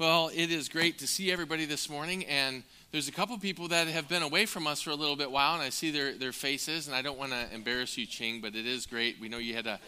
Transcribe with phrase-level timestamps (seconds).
[0.00, 3.68] Well, it is great to see everybody this morning, and there's a couple of people
[3.68, 6.14] that have been away from us for a little bit while, and I see their,
[6.14, 9.20] their faces, and I don't want to embarrass you, Ching, but it is great.
[9.20, 9.78] We know you had a,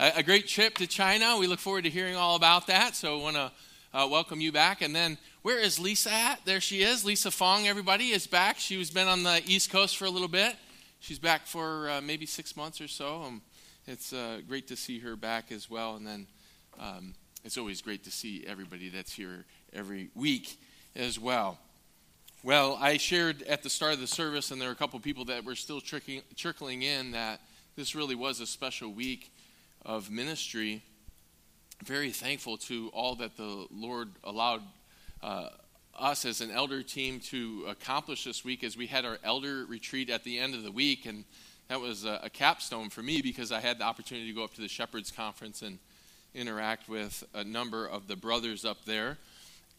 [0.00, 1.36] a great trip to China.
[1.38, 3.52] We look forward to hearing all about that, so I want to
[3.94, 4.82] uh, welcome you back.
[4.82, 6.44] And then, where is Lisa at?
[6.44, 7.04] There she is.
[7.04, 8.58] Lisa Fong, everybody, is back.
[8.58, 10.56] She was been on the East Coast for a little bit.
[10.98, 13.22] She's back for uh, maybe six months or so.
[13.22, 13.42] Um,
[13.86, 15.94] it's uh, great to see her back as well.
[15.94, 16.26] And then
[16.76, 17.14] um,
[17.44, 20.58] it's always great to see everybody that's here every week
[20.96, 21.58] as well.
[22.42, 25.02] Well, I shared at the start of the service, and there are a couple of
[25.02, 27.40] people that were still trickling, trickling in, that
[27.76, 29.30] this really was a special week
[29.84, 30.82] of ministry.
[31.84, 34.62] Very thankful to all that the Lord allowed
[35.22, 35.50] uh,
[35.98, 40.08] us as an elder team to accomplish this week as we had our elder retreat
[40.08, 41.06] at the end of the week.
[41.06, 41.24] And
[41.68, 44.54] that was a, a capstone for me because I had the opportunity to go up
[44.54, 45.78] to the Shepherds Conference and
[46.34, 49.18] interact with a number of the brothers up there.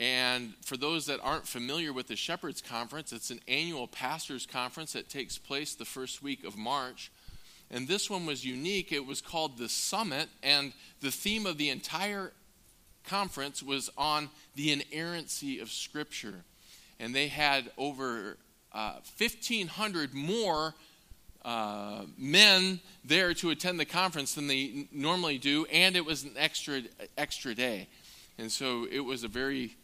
[0.01, 4.93] And for those that aren't familiar with the Shepherds Conference, it's an annual pastors' conference
[4.93, 7.11] that takes place the first week of March.
[7.69, 8.91] And this one was unique.
[8.91, 12.33] It was called the Summit, and the theme of the entire
[13.05, 16.45] conference was on the inerrancy of Scripture.
[16.99, 18.37] And they had over
[18.73, 20.73] uh, 1,500 more
[21.45, 26.33] uh, men there to attend the conference than they normally do, and it was an
[26.37, 26.81] extra
[27.19, 27.87] extra day,
[28.39, 29.75] and so it was a very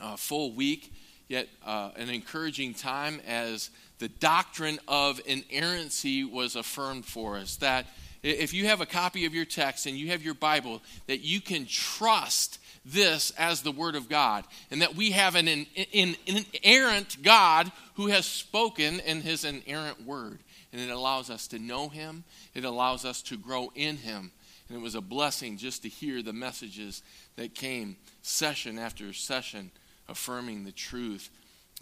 [0.00, 0.92] uh, full week,
[1.28, 7.56] yet uh, an encouraging time as the doctrine of inerrancy was affirmed for us.
[7.56, 7.86] That
[8.22, 11.40] if you have a copy of your text and you have your Bible, that you
[11.40, 16.16] can trust this as the Word of God, and that we have an, an, an
[16.62, 20.38] inerrant God who has spoken in His inerrant Word.
[20.72, 24.32] And it allows us to know Him, it allows us to grow in Him.
[24.68, 27.02] And it was a blessing just to hear the messages
[27.36, 29.70] that came session after session
[30.08, 31.30] affirming the truth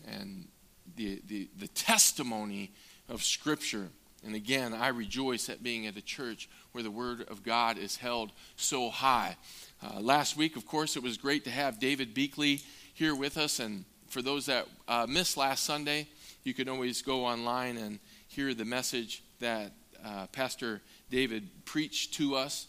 [0.07, 0.49] and
[0.97, 2.73] the, the, the testimony
[3.09, 3.89] of Scripture.
[4.25, 7.97] And again, I rejoice at being at a church where the Word of God is
[7.97, 9.37] held so high.
[9.83, 12.63] Uh, last week, of course, it was great to have David Beakley
[12.95, 13.59] here with us.
[13.59, 16.07] And for those that uh, missed last Sunday,
[16.45, 19.73] you can always go online and hear the message that
[20.05, 20.81] uh, Pastor
[21.11, 22.69] David preached to us.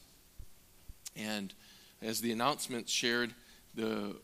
[1.15, 1.53] And
[2.01, 3.33] as the announcement shared,
[3.75, 4.15] the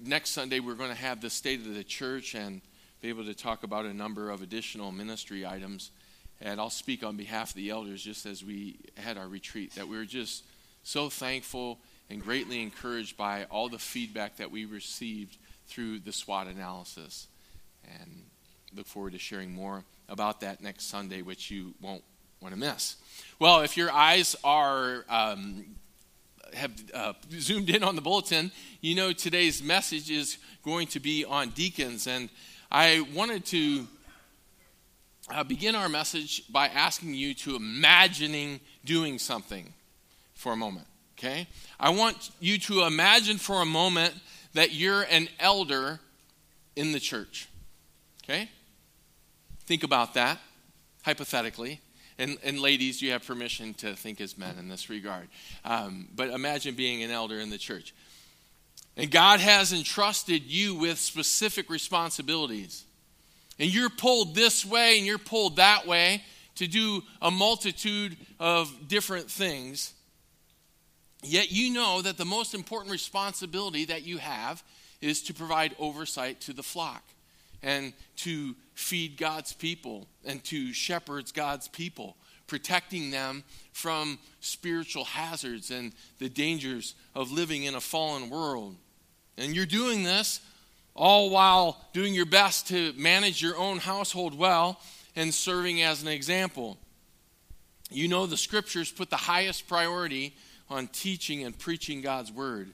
[0.00, 2.60] next Sunday, we're going to have the state of the church and
[3.00, 5.90] be able to talk about a number of additional ministry items.
[6.40, 9.88] And I'll speak on behalf of the elders just as we had our retreat, that
[9.88, 10.44] we were just
[10.82, 11.78] so thankful
[12.10, 17.28] and greatly encouraged by all the feedback that we received through the SWOT analysis.
[18.00, 18.24] And
[18.74, 22.02] look forward to sharing more about that next Sunday, which you won't
[22.40, 22.96] want to miss.
[23.38, 25.64] Well, if your eyes are um,
[26.54, 28.50] have uh, zoomed in on the bulletin,
[28.80, 32.06] you know today's message is going to be on deacons.
[32.06, 32.30] And
[32.70, 33.86] I wanted to
[35.30, 39.72] uh, begin our message by asking you to imagining doing something
[40.34, 40.86] for a moment.
[41.18, 41.46] Okay?
[41.78, 44.14] I want you to imagine for a moment
[44.52, 46.00] that you're an elder
[46.76, 47.48] in the church.
[48.22, 48.50] Okay?
[49.66, 50.38] Think about that,
[51.02, 51.80] hypothetically.
[52.18, 55.28] And, and ladies, you have permission to think as men in this regard.
[55.64, 57.92] Um, but imagine being an elder in the church.
[58.96, 62.84] And God has entrusted you with specific responsibilities.
[63.58, 66.22] And you're pulled this way and you're pulled that way
[66.56, 69.92] to do a multitude of different things.
[71.24, 74.62] Yet you know that the most important responsibility that you have
[75.00, 77.02] is to provide oversight to the flock
[77.62, 85.70] and to feed God's people and to shepherd God's people, protecting them from spiritual hazards
[85.70, 88.76] and the dangers of living in a fallen world.
[89.36, 90.40] And you're doing this
[90.94, 94.80] all while doing your best to manage your own household well
[95.16, 96.76] and serving as an example.
[97.90, 100.34] You know the scriptures put the highest priority
[100.70, 102.70] on teaching and preaching God's word.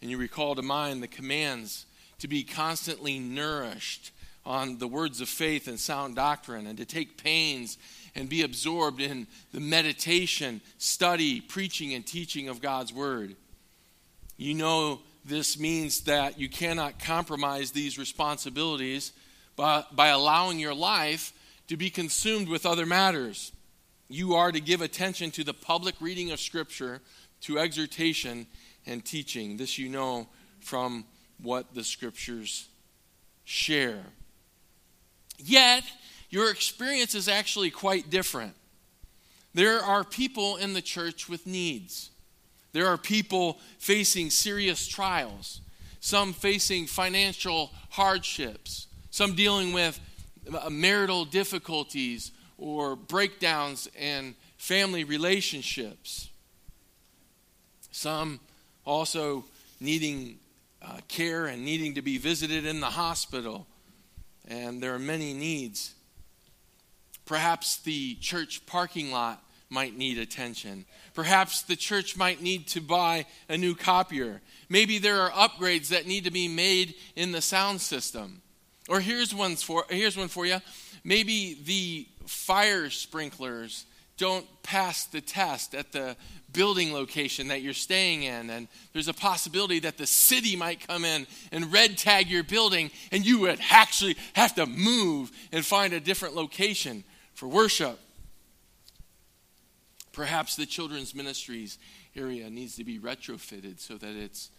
[0.00, 1.86] And you recall to mind the commands
[2.18, 4.12] to be constantly nourished
[4.44, 7.78] on the words of faith and sound doctrine and to take pains
[8.14, 13.36] and be absorbed in the meditation, study, preaching, and teaching of God's Word.
[14.36, 19.12] You know, this means that you cannot compromise these responsibilities
[19.56, 21.32] by, by allowing your life
[21.68, 23.52] to be consumed with other matters.
[24.08, 27.00] You are to give attention to the public reading of Scripture,
[27.42, 28.46] to exhortation
[28.86, 29.56] and teaching.
[29.56, 30.26] This you know
[30.60, 31.04] from
[31.40, 32.68] what the Scriptures
[33.44, 34.02] share.
[35.44, 35.84] Yet,
[36.30, 38.54] your experience is actually quite different.
[39.54, 42.10] There are people in the church with needs.
[42.72, 45.60] There are people facing serious trials.
[46.02, 50.00] some facing financial hardships, some dealing with
[50.52, 56.28] uh, marital difficulties or breakdowns in family relationships.
[57.92, 58.40] Some
[58.84, 59.44] also
[59.78, 60.40] needing
[60.82, 63.68] uh, care and needing to be visited in the hospital.
[64.52, 65.94] And there are many needs.
[67.24, 70.84] Perhaps the church parking lot might need attention.
[71.14, 74.42] Perhaps the church might need to buy a new copier.
[74.68, 78.42] Maybe there are upgrades that need to be made in the sound system.
[78.90, 80.58] Or here's one for here's one for you.
[81.02, 83.86] Maybe the fire sprinklers
[84.18, 86.14] don't pass the test at the
[86.52, 91.04] building location that you're staying in and there's a possibility that the city might come
[91.04, 95.92] in and red tag your building and you would actually have to move and find
[95.92, 97.04] a different location
[97.34, 97.98] for worship
[100.12, 101.78] Perhaps the children's ministries
[102.14, 104.50] area needs to be retrofitted so that it's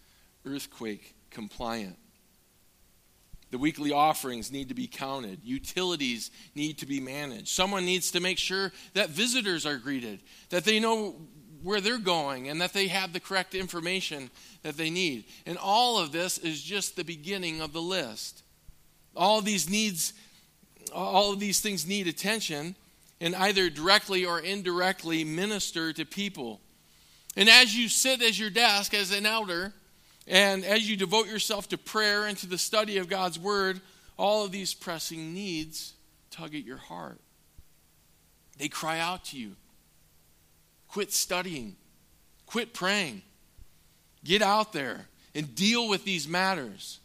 [0.45, 1.97] earthquake compliant.
[3.51, 5.39] The weekly offerings need to be counted.
[5.43, 7.49] Utilities need to be managed.
[7.49, 11.15] Someone needs to make sure that visitors are greeted, that they know
[11.63, 14.29] where they're going, and that they have the correct information
[14.63, 15.23] that they need.
[15.45, 18.43] And all of this is just the beginning of the list.
[19.15, 20.13] All these needs,
[20.93, 22.75] all of these things need attention,
[23.21, 26.59] and either directly or indirectly minister to people.
[27.37, 29.73] And as you sit at your desk as an elder,
[30.27, 33.81] and as you devote yourself to prayer and to the study of God's Word,
[34.17, 35.93] all of these pressing needs
[36.29, 37.19] tug at your heart.
[38.57, 39.55] They cry out to you
[40.93, 41.75] quit studying,
[42.45, 43.23] quit praying,
[44.23, 46.99] get out there and deal with these matters.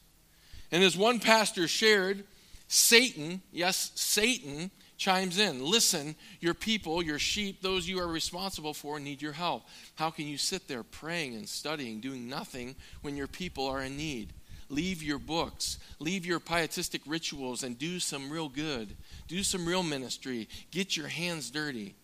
[0.70, 2.24] And as one pastor shared,
[2.68, 5.64] Satan, yes, Satan, chimes in.
[5.64, 9.62] Listen, your people, your sheep, those you are responsible for need your help.
[9.94, 13.96] How can you sit there praying and studying, doing nothing when your people are in
[13.96, 14.34] need?
[14.68, 18.94] Leave your books, leave your pietistic rituals, and do some real good.
[19.28, 20.46] Do some real ministry.
[20.70, 21.94] Get your hands dirty.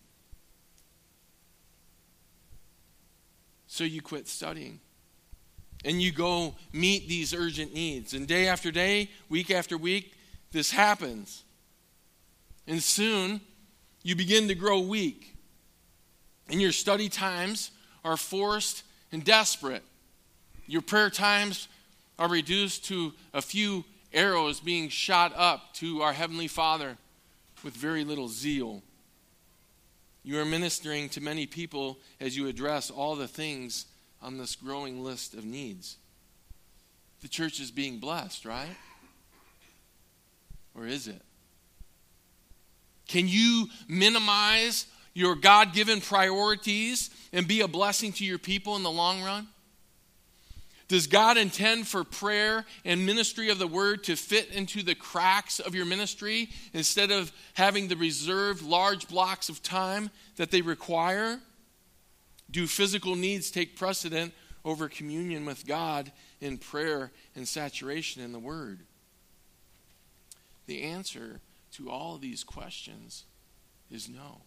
[3.67, 4.79] So you quit studying.
[5.83, 8.13] And you go meet these urgent needs.
[8.13, 10.13] And day after day, week after week,
[10.51, 11.43] this happens.
[12.67, 13.41] And soon
[14.03, 15.35] you begin to grow weak.
[16.49, 17.71] And your study times
[18.03, 19.83] are forced and desperate.
[20.67, 21.67] Your prayer times
[22.17, 23.83] are reduced to a few
[24.13, 26.97] arrows being shot up to our Heavenly Father
[27.63, 28.81] with very little zeal.
[30.25, 33.85] You are ministering to many people as you address all the things
[34.23, 35.97] on this growing list of needs.
[37.21, 38.75] The church is being blessed, right?
[40.73, 41.21] Or is it?
[43.07, 48.81] Can you minimize your God given priorities and be a blessing to your people in
[48.81, 49.47] the long run?
[50.87, 55.59] Does God intend for prayer and ministry of the word to fit into the cracks
[55.59, 61.39] of your ministry instead of having the reserved large blocks of time that they require?
[62.51, 64.33] Do physical needs take precedent
[64.63, 68.81] over communion with God in prayer and saturation in the word?
[70.67, 71.41] The answer
[71.73, 73.25] to all of these questions
[73.89, 74.41] is no.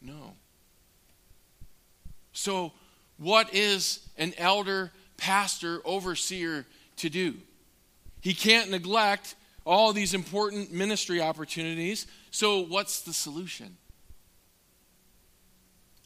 [0.00, 0.34] No.
[2.32, 2.72] So,
[3.20, 6.64] what is an elder, pastor, overseer
[6.96, 7.34] to do?
[8.22, 9.34] He can't neglect
[9.66, 12.06] all these important ministry opportunities.
[12.30, 13.76] So, what's the solution?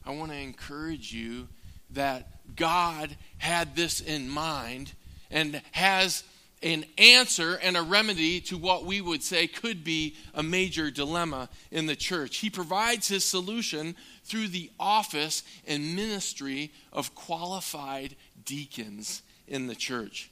[0.05, 1.47] I want to encourage you
[1.91, 4.91] that God had this in mind
[5.31, 6.23] and has
[6.63, 11.49] an answer and a remedy to what we would say could be a major dilemma
[11.71, 12.37] in the church.
[12.37, 20.31] He provides his solution through the office and ministry of qualified deacons in the church.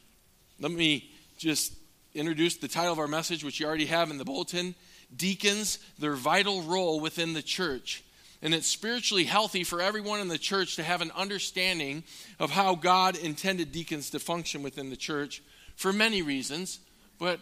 [0.59, 1.73] Let me just
[2.15, 4.75] introduce the title of our message, which you already have in the bulletin
[5.15, 8.03] Deacons, their vital role within the church.
[8.41, 12.03] And it's spiritually healthy for everyone in the church to have an understanding
[12.39, 15.41] of how God intended deacons to function within the church
[15.75, 16.79] for many reasons,
[17.19, 17.39] but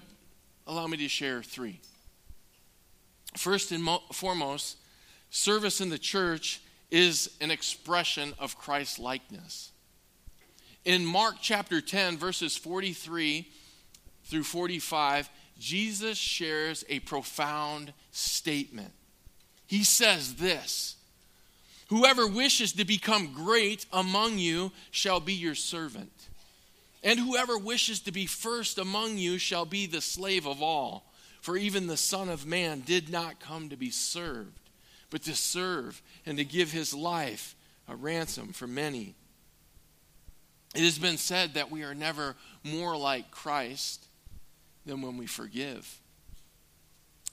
[0.67, 1.79] allow me to share three.
[3.37, 4.77] First and mo- foremost,
[5.29, 9.71] service in the church is an expression of Christ likeness.
[10.83, 13.47] In Mark chapter 10, verses 43
[14.25, 18.91] through 45, Jesus shares a profound statement.
[19.67, 20.95] He says this
[21.89, 26.20] Whoever wishes to become great among you shall be your servant.
[27.03, 31.11] And whoever wishes to be first among you shall be the slave of all.
[31.41, 34.59] For even the Son of Man did not come to be served,
[35.09, 37.55] but to serve and to give his life
[37.87, 39.15] a ransom for many.
[40.75, 44.05] It has been said that we are never more like Christ
[44.85, 45.99] than when we forgive.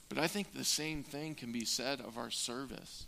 [0.09, 3.05] But I think the same thing can be said of our service.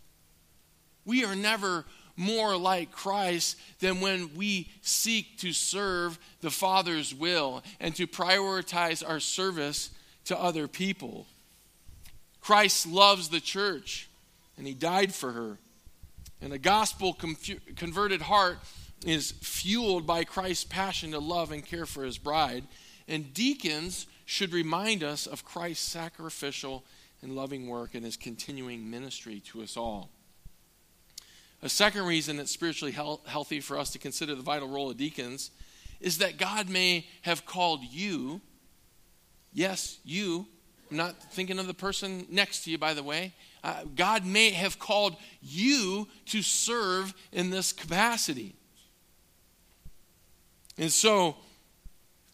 [1.04, 7.64] We are never more like Christ than when we seek to serve the Father's will
[7.80, 9.92] and to prioritize our service
[10.26, 11.26] to other people.
[12.42, 14.10] Christ loves the church
[14.58, 15.58] and he died for her.
[16.42, 17.18] And a gospel
[17.76, 18.60] converted heart
[19.06, 22.64] is fueled by Christ's passion to love and care for his bride.
[23.08, 26.84] And deacons should remind us of Christ's sacrificial
[27.22, 30.10] and loving work and his continuing ministry to us all.
[31.64, 35.52] A second reason it's spiritually healthy for us to consider the vital role of deacons
[36.00, 38.42] is that God may have called you,
[39.54, 40.48] yes, you,
[40.90, 43.34] I'm not thinking of the person next to you, by the way.
[43.64, 48.56] Uh, God may have called you to serve in this capacity.
[50.78, 51.38] And so,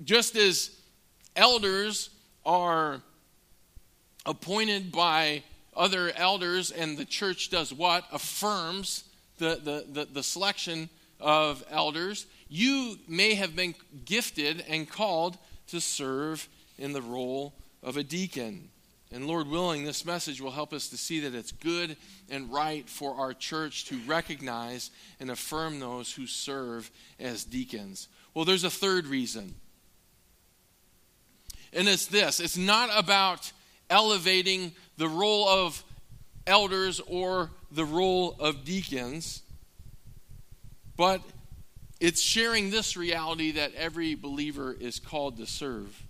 [0.04, 0.72] just as
[1.36, 2.10] elders
[2.46, 3.02] are
[4.26, 5.44] appointed by
[5.76, 8.06] other elders and the church does what?
[8.12, 9.04] Affirms
[9.38, 10.90] the, the, the, the selection
[11.20, 12.26] of elders.
[12.50, 13.76] You may have been
[14.06, 17.54] gifted and called to serve in the role
[17.84, 18.70] of a deacon.
[19.12, 21.96] And Lord willing, this message will help us to see that it's good
[22.30, 28.10] and right for our church to recognize and affirm those who serve as deacons.
[28.34, 29.56] Well, there's a third reason.
[31.74, 33.52] And it's this it's not about
[33.90, 35.84] elevating the role of
[36.48, 39.44] elders or the role of deacons,
[40.96, 41.22] but
[42.00, 46.04] it's sharing this reality that every believer is called to serve.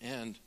[0.00, 0.38] And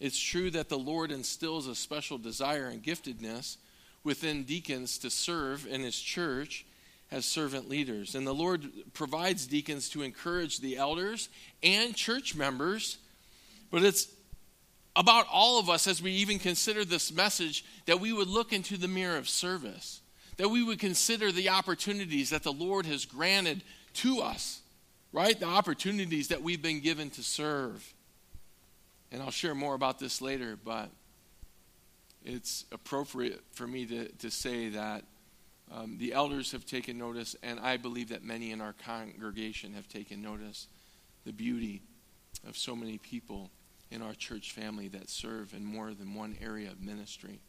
[0.00, 3.56] it's true that the Lord instills a special desire and giftedness
[4.04, 6.64] within deacons to serve in his church
[7.10, 8.14] as servant leaders.
[8.14, 11.28] And the Lord provides deacons to encourage the elders
[11.62, 12.98] and church members,
[13.70, 14.08] but it's
[14.98, 18.76] about all of us as we even consider this message that we would look into
[18.76, 20.00] the mirror of service,
[20.38, 23.62] that we would consider the opportunities that the Lord has granted
[23.94, 24.60] to us,
[25.12, 25.38] right?
[25.38, 27.94] The opportunities that we've been given to serve.
[29.12, 30.90] And I'll share more about this later, but
[32.24, 35.04] it's appropriate for me to, to say that
[35.70, 39.86] um, the elders have taken notice, and I believe that many in our congregation have
[39.86, 40.66] taken notice
[41.24, 41.82] the beauty
[42.48, 43.52] of so many people
[43.90, 47.40] in our church family that serve in more than one area of ministry.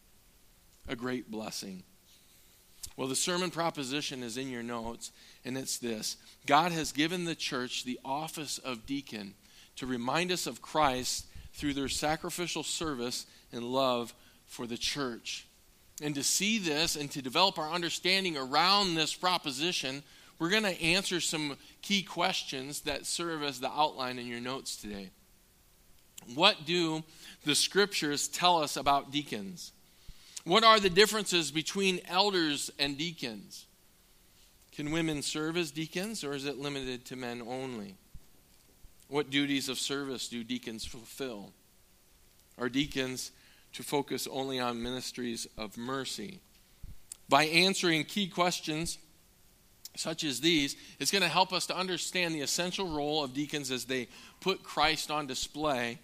[0.87, 1.83] A great blessing.
[2.95, 5.11] Well, the sermon proposition is in your notes,
[5.45, 9.35] and it's this God has given the church the office of deacon
[9.77, 14.13] to remind us of Christ through their sacrificial service and love
[14.45, 15.47] for the church.
[16.01, 20.03] And to see this and to develop our understanding around this proposition,
[20.37, 24.77] we're going to answer some key questions that serve as the outline in your notes
[24.77, 25.11] today.
[26.35, 27.03] What do
[27.45, 29.71] the scriptures tell us about deacons?
[30.43, 33.65] What are the differences between elders and deacons?
[34.71, 37.95] Can women serve as deacons or is it limited to men only?
[39.09, 41.51] What duties of service do deacons fulfill?
[42.57, 43.31] Are deacons
[43.73, 46.39] to focus only on ministries of mercy?
[47.27, 48.97] By answering key questions
[49.95, 53.71] such as these, it's going to help us to understand the essential role of deacons
[53.71, 54.07] as they
[54.39, 55.99] put Christ on display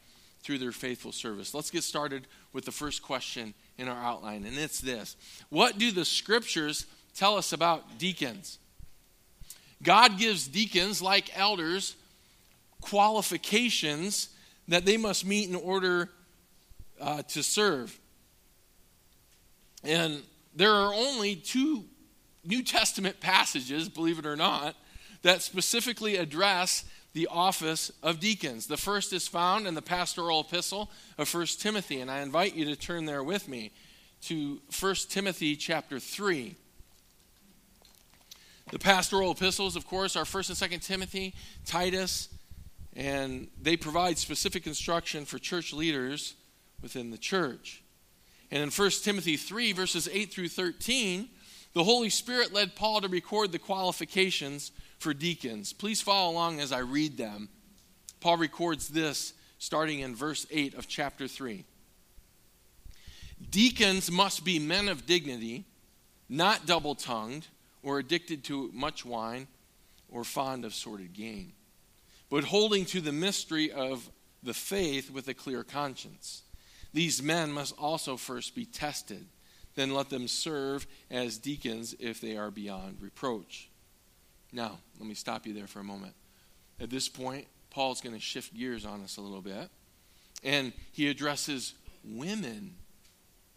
[0.46, 1.56] through their faithful service.
[1.56, 5.18] Let's get started with the first question in our outline, and it's this
[5.50, 6.86] What do the scriptures
[7.16, 8.60] tell us about deacons?
[9.82, 11.96] God gives deacons, like elders,
[12.80, 14.30] qualifications
[14.68, 16.10] that they must meet in order
[17.02, 18.00] uh, to serve.
[19.84, 20.22] And
[20.56, 21.86] there are only two
[22.44, 24.76] New Testament passages, believe it or not,
[25.24, 26.86] that specifically address
[27.16, 28.68] the office of deacons.
[28.68, 32.66] The first is found in the pastoral epistle of 1 Timothy, and I invite you
[32.66, 33.72] to turn there with me
[34.24, 36.56] to 1 Timothy chapter 3.
[38.70, 41.34] The pastoral epistles, of course, are 1st and 2nd Timothy,
[41.66, 42.28] Titus,
[42.98, 46.34] and they provide specific instruction for church leaders
[46.82, 47.82] within the church.
[48.52, 51.30] And in 1 Timothy 3, verses 8 through 13,
[51.72, 55.74] the Holy Spirit led Paul to record the qualifications for deacons.
[55.74, 57.50] Please follow along as I read them.
[58.20, 61.66] Paul records this starting in verse 8 of chapter 3.
[63.50, 65.66] Deacons must be men of dignity,
[66.30, 67.48] not double tongued
[67.84, 69.48] or addicted to much wine
[70.10, 71.54] or fond of sordid gain,
[72.30, 74.10] but holding to the mystery of
[74.42, 76.44] the faith with a clear conscience.
[76.94, 79.26] These men must also first be tested,
[79.76, 83.70] then let them serve as deacons if they are beyond reproach.
[84.52, 86.14] Now, let me stop you there for a moment.
[86.80, 89.70] At this point, Paul's going to shift gears on us a little bit.
[90.44, 91.74] And he addresses
[92.04, 92.76] women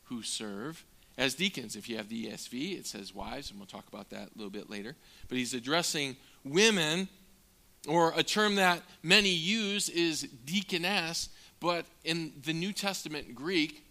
[0.05, 0.85] who serve
[1.17, 1.77] as deacons.
[1.77, 4.51] If you have the ESV, it says wives, and we'll talk about that a little
[4.51, 4.97] bit later.
[5.29, 7.09] But he's addressing women,
[7.87, 11.29] or a term that many use is deaconess,
[11.61, 13.85] but in the New Testament Greek,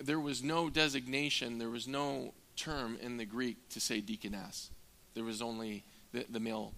[0.00, 4.70] there was no designation, there was no term in the Greek to say deaconess.
[5.14, 6.72] There was only the, the male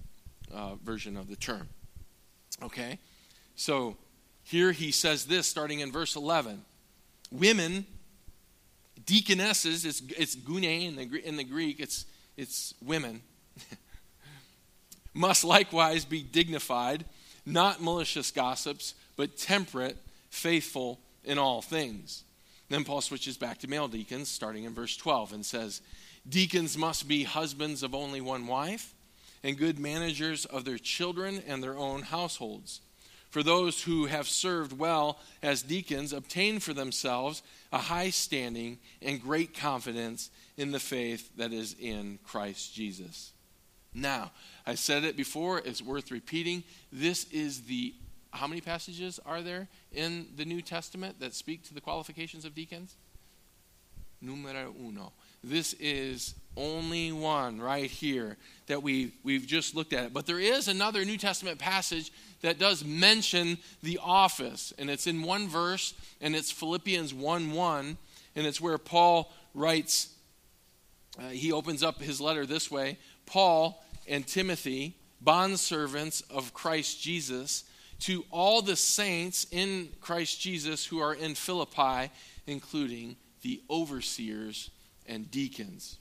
[0.52, 1.68] uh, version of the term.
[2.62, 2.98] Okay?
[3.56, 3.96] So
[4.42, 6.62] here he says this starting in verse 11
[7.30, 7.86] Women,
[9.06, 12.06] deaconesses, it's, it's gune in the, in the Greek, it's,
[12.36, 13.22] it's women,
[15.14, 17.04] must likewise be dignified,
[17.46, 19.96] not malicious gossips, but temperate,
[20.30, 22.24] faithful in all things.
[22.68, 25.80] Then Paul switches back to male deacons, starting in verse 12, and says,
[26.28, 28.94] Deacons must be husbands of only one wife,
[29.42, 32.80] and good managers of their children and their own households.
[33.30, 37.42] For those who have served well as deacons obtain for themselves
[37.72, 43.32] a high standing and great confidence in the faith that is in Christ Jesus.
[43.94, 44.32] Now,
[44.66, 46.64] I said it before, it's worth repeating.
[46.92, 47.94] This is the
[48.32, 52.54] how many passages are there in the New Testament that speak to the qualifications of
[52.54, 52.94] deacons?
[54.20, 55.12] Numero uno.
[55.42, 60.12] This is only one right here that we, we've just looked at.
[60.12, 65.22] But there is another New Testament passage that does mention the office, and it's in
[65.22, 67.98] one verse, and it's Philippians 1 1,
[68.36, 70.14] and it's where Paul writes,
[71.18, 77.64] uh, he opens up his letter this way Paul and Timothy, bondservants of Christ Jesus,
[78.00, 82.10] to all the saints in Christ Jesus who are in Philippi,
[82.46, 84.70] including the overseers
[85.10, 85.98] and deacons.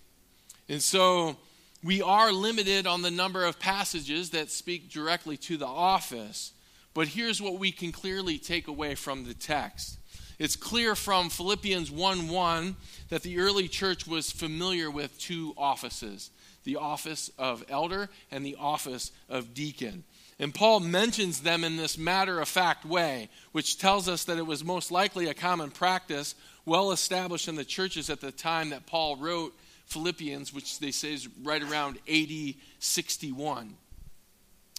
[0.70, 1.36] And so
[1.84, 6.54] we are limited on the number of passages that speak directly to the office.
[6.94, 9.98] But here's what we can clearly take away from the text.
[10.38, 12.76] It's clear from Philippians 1 1
[13.10, 16.32] that the early church was familiar with two offices
[16.66, 20.04] the office of elder and the office of deacon.
[20.40, 24.46] And Paul mentions them in this matter of fact way, which tells us that it
[24.48, 26.34] was most likely a common practice
[26.66, 29.54] well established in the churches at the time that Paul wrote
[29.88, 33.76] Philippians, which they say is right around AD 61.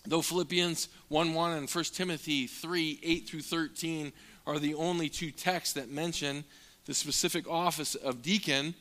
[0.07, 4.13] Though Philippians 1 1 and 1 Timothy 3 8 through 13
[4.47, 6.45] are the only two texts that mention
[6.87, 8.75] the specific office of deacon,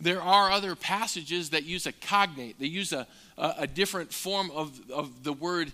[0.00, 2.58] there are other passages that use a cognate.
[2.58, 5.72] They use a, a, a different form of, of the word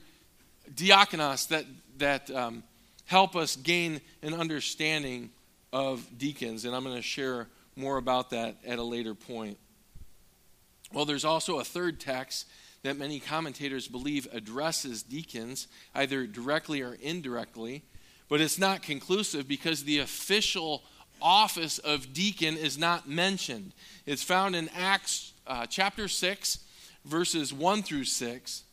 [0.74, 1.64] diakonos that,
[1.98, 2.62] that um,
[3.06, 5.30] help us gain an understanding
[5.72, 6.64] of deacons.
[6.64, 9.58] And I'm going to share more about that at a later point.
[10.92, 12.46] Well, there's also a third text
[12.82, 17.82] that many commentators believe addresses deacons, either directly or indirectly,
[18.28, 20.82] but it's not conclusive because the official
[21.20, 23.72] office of deacon is not mentioned.
[24.04, 26.58] It's found in Acts uh, chapter 6,
[27.04, 28.64] verses 1 through 6.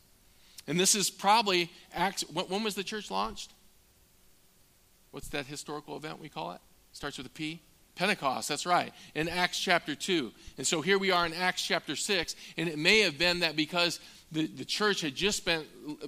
[0.70, 2.22] And this is probably Acts.
[2.30, 3.52] When was the church launched?
[5.10, 6.60] What's that historical event we call it?
[6.92, 7.60] Starts with a P.
[7.96, 10.30] Pentecost, that's right, in Acts chapter 2.
[10.58, 13.56] And so here we are in Acts chapter 6, and it may have been that
[13.56, 13.98] because
[14.30, 15.64] the, the church had just been,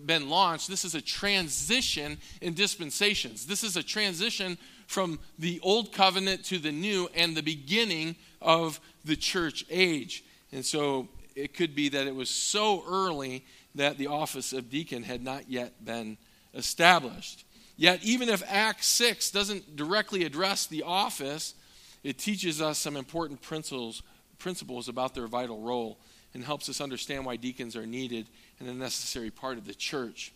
[0.06, 3.46] been launched, this is a transition in dispensations.
[3.46, 8.78] This is a transition from the old covenant to the new and the beginning of
[9.04, 10.24] the church age.
[10.52, 15.02] And so it could be that it was so early that the office of deacon
[15.02, 16.18] had not yet been
[16.54, 17.44] established.
[17.76, 21.54] Yet, even if Acts 6 doesn't directly address the office,
[22.02, 24.02] it teaches us some important principles,
[24.38, 25.98] principles about their vital role
[26.34, 30.32] and helps us understand why deacons are needed and a necessary part of the church.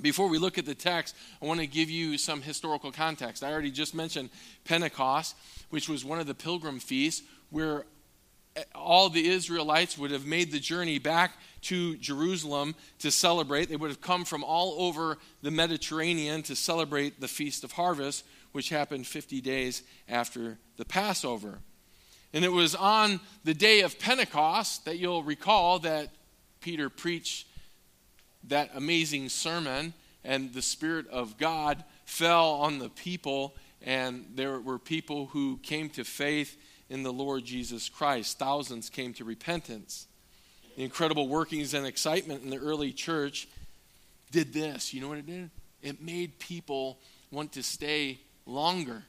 [0.00, 3.44] Before we look at the text, I want to give you some historical context.
[3.44, 4.30] I already just mentioned
[4.64, 5.36] Pentecost,
[5.70, 7.86] which was one of the pilgrim feasts where
[8.74, 13.68] all the Israelites would have made the journey back to Jerusalem to celebrate.
[13.68, 18.24] They would have come from all over the Mediterranean to celebrate the Feast of Harvest,
[18.52, 21.58] which happened 50 days after the Passover.
[22.32, 26.10] And it was on the day of Pentecost that you'll recall that
[26.60, 27.46] Peter preached
[28.48, 34.78] that amazing sermon, and the Spirit of God fell on the people, and there were
[34.78, 36.56] people who came to faith
[36.90, 38.38] in the Lord Jesus Christ.
[38.38, 40.06] Thousands came to repentance.
[40.76, 43.48] The incredible workings and excitement in the early church
[44.30, 44.92] did this.
[44.92, 45.50] You know what it did?
[45.82, 46.98] It made people
[47.30, 49.02] want to stay longer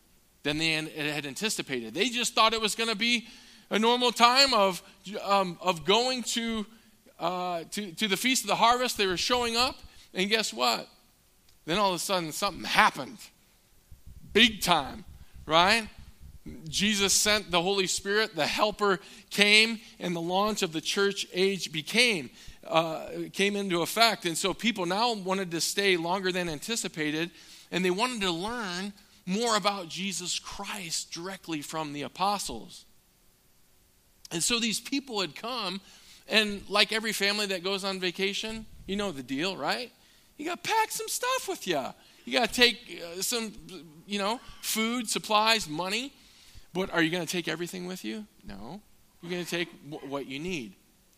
[0.43, 1.93] than they had anticipated.
[1.93, 3.27] They just thought it was going to be
[3.69, 4.83] a normal time of,
[5.23, 6.65] um, of going to
[7.19, 8.97] uh, to, to the Feast of the Harvest.
[8.97, 9.77] They were showing up,
[10.13, 10.87] and guess what?
[11.65, 13.17] Then all of a sudden, something happened.
[14.33, 15.05] Big time,
[15.45, 15.87] right?
[16.67, 21.71] Jesus sent the Holy Spirit, the Helper came, and the launch of the church age
[21.71, 22.29] became
[22.67, 24.25] uh, came into effect.
[24.25, 27.31] And so people now wanted to stay longer than anticipated,
[27.71, 28.93] and they wanted to learn
[29.25, 32.85] more about Jesus Christ directly from the apostles.
[34.31, 35.81] And so these people had come,
[36.27, 39.91] and like every family that goes on vacation, you know the deal, right?
[40.37, 41.83] You got to pack some stuff with you.
[42.25, 43.53] You got to take uh, some,
[44.05, 46.11] you know, food, supplies, money.
[46.75, 48.25] But are you going to take everything with you?
[48.45, 48.81] No.
[49.21, 50.73] You're going to take w- what you need.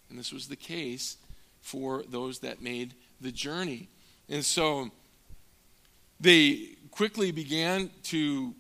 [0.08, 1.18] And this was the case
[1.62, 3.90] for those that made the journey.
[4.30, 4.92] And so
[6.20, 8.54] they quickly began to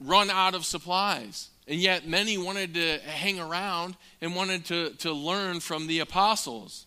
[0.00, 1.50] run out of supplies.
[1.68, 6.86] And yet, many wanted to hang around and wanted to, to learn from the apostles.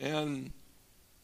[0.00, 0.50] And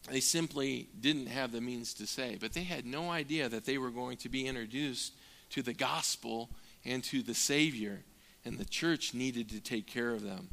[0.08, 2.38] they simply didn't have the means to say.
[2.40, 5.14] But they had no idea that they were going to be introduced
[5.50, 6.50] to the gospel
[6.84, 8.00] and to the Savior.
[8.44, 10.48] And the church needed to take care of them.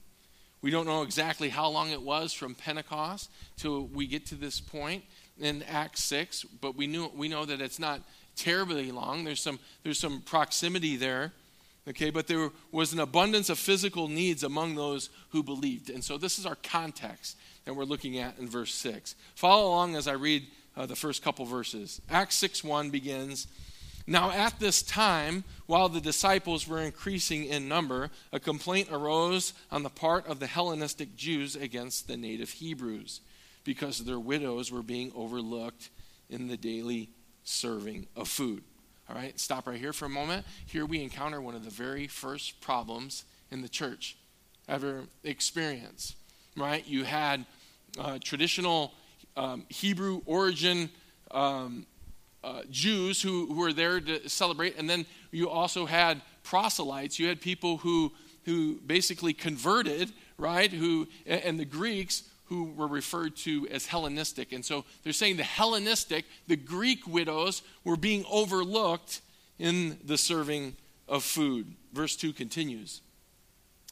[0.61, 4.59] We don't know exactly how long it was from Pentecost till we get to this
[4.59, 5.03] point
[5.39, 8.01] in Acts 6, but we, knew, we know that it's not
[8.35, 9.23] terribly long.
[9.23, 11.33] There's some, there's some proximity there.
[11.87, 15.91] Okay, but there was an abundance of physical needs among those who believed.
[15.91, 19.13] And so this is our context that we're looking at in verse 6.
[19.35, 22.01] Follow along as I read uh, the first couple verses.
[22.09, 23.45] Acts 6 1 begins
[24.07, 29.83] Now at this time, while the disciples were increasing in number, a complaint arose on
[29.83, 33.21] the part of the Hellenistic Jews against the native Hebrews
[33.63, 35.89] because their widows were being overlooked
[36.29, 37.09] in the daily
[37.43, 38.63] serving of food.
[39.09, 40.45] All right, stop right here for a moment.
[40.65, 44.17] Here we encounter one of the very first problems in the church
[44.67, 46.15] ever experienced.
[46.55, 46.87] Right?
[46.87, 47.45] You had
[47.99, 48.93] uh, traditional
[49.35, 50.89] um, Hebrew origin
[51.31, 51.85] um,
[52.45, 57.19] uh, Jews who, who were there to celebrate, and then you also had proselytes.
[57.19, 58.13] You had people who
[58.45, 60.71] who basically converted, right?
[60.71, 64.53] Who and the Greeks who were referred to as Hellenistic.
[64.53, 69.21] And so they're saying the Hellenistic, the Greek widows, were being overlooked
[69.57, 70.75] in the serving
[71.07, 71.73] of food.
[71.91, 73.01] Verse 2 continues.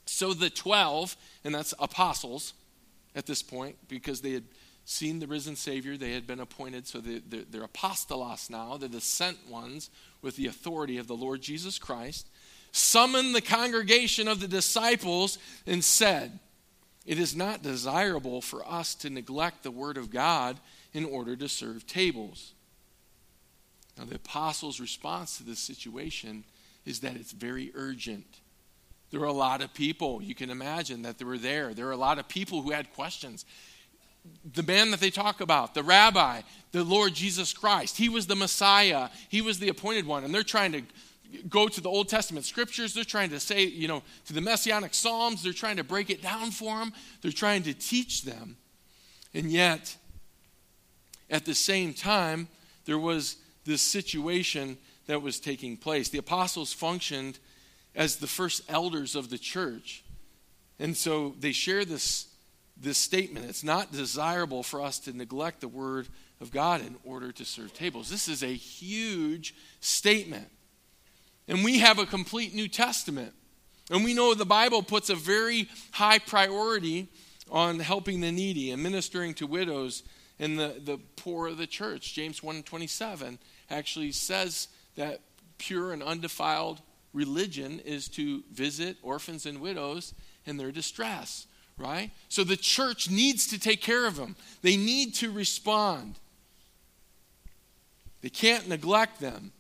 [0.06, 2.54] So the 12, and that's apostles
[3.16, 4.44] at this point, because they had
[4.86, 8.90] seen the risen Savior, they had been appointed, so they, they're, they're apostolos now, they're
[8.90, 9.90] the sent ones
[10.22, 12.28] with the authority of the Lord Jesus Christ,
[12.72, 16.40] summoned the congregation of the disciples and said,
[17.06, 20.60] it is not desirable for us to neglect the Word of God
[20.94, 22.54] in order to serve tables.
[23.98, 26.46] Now, the apostles' response to this situation
[26.86, 28.26] is that it's very urgent.
[29.12, 31.74] There were a lot of people, you can imagine, that they were there.
[31.74, 33.46] There were a lot of people who had questions.
[34.54, 38.36] The man that they talk about, the rabbi, the Lord Jesus Christ, he was the
[38.36, 40.84] Messiah, he was the appointed one, and they're trying to
[41.50, 42.94] go to the Old Testament scriptures.
[42.94, 46.22] They're trying to say, you know, to the Messianic Psalms, they're trying to break it
[46.22, 46.94] down for them.
[47.22, 48.58] They're trying to teach them.
[49.34, 49.96] And yet,
[51.30, 52.48] at the same time,
[52.86, 56.10] there was this situation that was taking place.
[56.10, 57.40] The apostles functioned
[57.96, 60.04] as the first elders of the church.
[60.80, 62.28] And so they share this,
[62.76, 66.08] this statement it's not desirable for us to neglect the word
[66.42, 68.10] of God in order to serve tables.
[68.10, 70.48] This is a huge statement.
[71.48, 73.34] And we have a complete New Testament.
[73.92, 77.10] And we know the Bible puts a very high priority
[77.52, 80.04] on helping the needy and ministering to widows
[80.40, 82.14] and the, the poor of the church.
[82.14, 83.38] James 1:27
[83.70, 85.22] actually says that
[85.58, 86.82] pure and undefiled
[87.14, 90.14] religion is to visit orphans and widows
[90.46, 92.12] in their distress, right?
[92.30, 94.36] So the church needs to take care of them.
[94.62, 96.16] They need to respond.
[98.22, 99.52] They can't neglect them.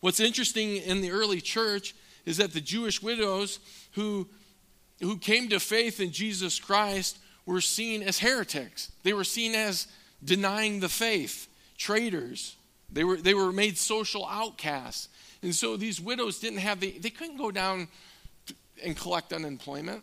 [0.00, 3.58] What's interesting in the early church is that the Jewish widows
[3.92, 4.28] who,
[5.00, 8.90] who came to faith in Jesus Christ were seen as heretics.
[9.04, 9.86] They were seen as
[10.22, 12.56] denying the faith, traitors.
[12.90, 15.08] They were, they were made social outcasts.
[15.42, 17.88] And so these widows didn't have the, they couldn't go down
[18.84, 20.02] and collect unemployment.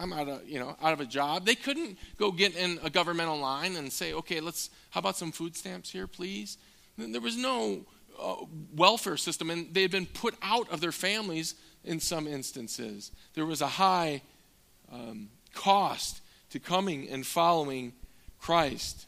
[0.00, 1.44] I'm out of, you know, out of a job.
[1.44, 5.30] They couldn't go get in a governmental line and say, okay, let's, how about some
[5.30, 6.56] food stamps here, please?
[6.96, 7.84] There was no
[8.18, 8.36] uh,
[8.74, 13.12] welfare system, and they had been put out of their families in some instances.
[13.34, 14.22] There was a high
[14.90, 17.92] um, cost to coming and following
[18.38, 19.06] Christ.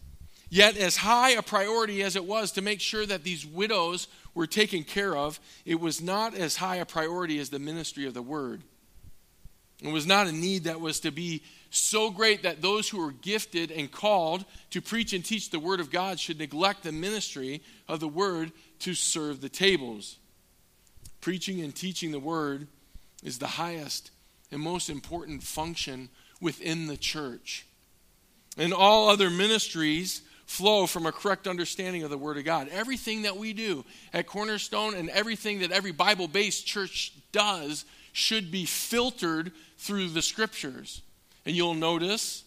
[0.50, 4.46] Yet, as high a priority as it was to make sure that these widows were
[4.46, 8.20] taken care of, it was not as high a priority as the ministry of the
[8.20, 8.62] word.
[9.82, 13.12] It was not a need that was to be so great that those who were
[13.12, 17.62] gifted and called to preach and teach the Word of God should neglect the ministry
[17.88, 20.18] of the Word to serve the tables.
[21.20, 22.68] Preaching and teaching the Word
[23.24, 24.10] is the highest
[24.50, 27.66] and most important function within the church.
[28.56, 32.68] And all other ministries flow from a correct understanding of the Word of God.
[32.68, 38.51] Everything that we do at Cornerstone and everything that every Bible based church does should
[38.51, 41.03] be filtered through the Scriptures.
[41.44, 42.44] And you'll notice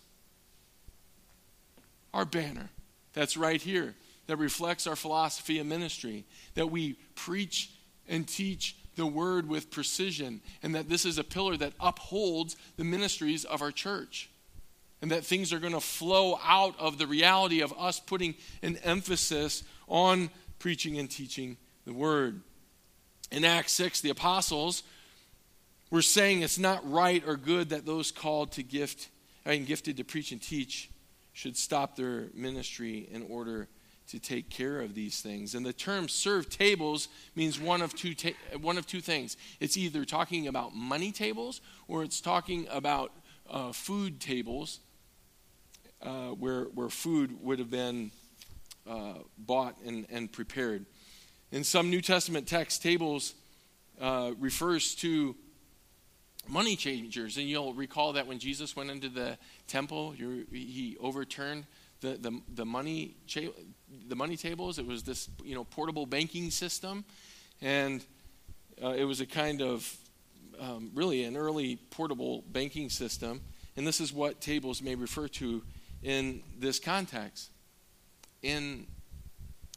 [2.13, 2.69] our banner
[3.13, 3.95] that's right here
[4.27, 6.25] that reflects our philosophy and ministry,
[6.55, 7.71] that we preach
[8.07, 12.83] and teach the word with precision, and that this is a pillar that upholds the
[12.83, 14.29] ministries of our church.
[15.01, 18.77] And that things are going to flow out of the reality of us putting an
[18.77, 22.41] emphasis on preaching and teaching the word.
[23.29, 24.83] In Acts 6, the apostles
[25.95, 29.07] were saying it's not right or good that those called to gift
[29.45, 30.89] and gifted to preach and teach
[31.31, 33.69] should stop their ministry in order
[34.09, 35.55] to take care of these things.
[35.55, 39.37] And the term serve tables means one of two ta- one of two things.
[39.61, 43.13] It's either talking about money tables or it's talking about
[43.49, 44.81] uh, food tables
[46.01, 48.11] uh, where, where food would have been
[48.85, 50.85] uh, bought and, and prepared.
[51.53, 53.33] In some New Testament texts, tables
[54.01, 55.37] uh, refers to
[56.47, 57.37] money changers.
[57.37, 61.65] And you'll recall that when Jesus went into the temple, he overturned
[62.01, 63.15] the, the, the, money,
[64.07, 64.79] the money tables.
[64.79, 67.05] It was this you know, portable banking system.
[67.61, 68.03] And
[68.83, 69.95] uh, it was a kind of
[70.59, 73.41] um, really an early portable banking system.
[73.77, 75.63] And this is what tables may refer to
[76.03, 77.49] in this context.
[78.41, 78.87] In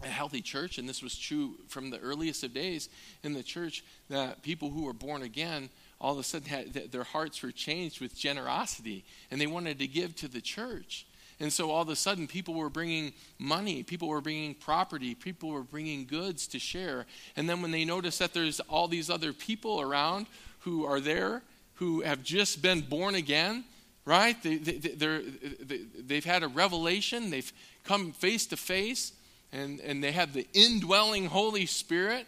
[0.02, 2.88] a healthy church, and this was true from the earliest of days
[3.24, 7.04] in the church, that people who were born again all of a sudden had, their
[7.04, 11.06] hearts were changed with generosity and they wanted to give to the church.
[11.40, 15.50] And so all of a sudden, people were bringing money, people were bringing property, people
[15.50, 17.06] were bringing goods to share.
[17.36, 20.26] And then when they notice that there's all these other people around
[20.60, 21.42] who are there,
[21.74, 23.64] who have just been born again,
[24.04, 24.40] right?
[24.42, 27.52] They, they, they've had a revelation, they've
[27.84, 29.12] come face to face,
[29.52, 32.26] and, and they have the indwelling Holy Spirit.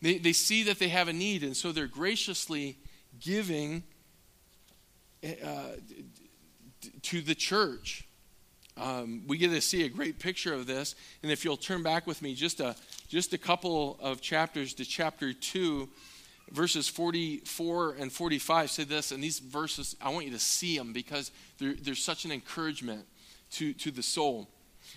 [0.00, 2.76] They, they see that they have a need, and so they're graciously
[3.24, 3.82] giving
[5.24, 5.76] uh,
[7.02, 8.06] to the church.
[8.76, 10.94] Um, we get to see a great picture of this.
[11.22, 12.74] And if you'll turn back with me just a,
[13.08, 15.88] just a couple of chapters to chapter 2,
[16.50, 19.12] verses 44 and 45 say this.
[19.12, 23.04] And these verses, I want you to see them because there's such an encouragement
[23.52, 24.48] to, to the soul.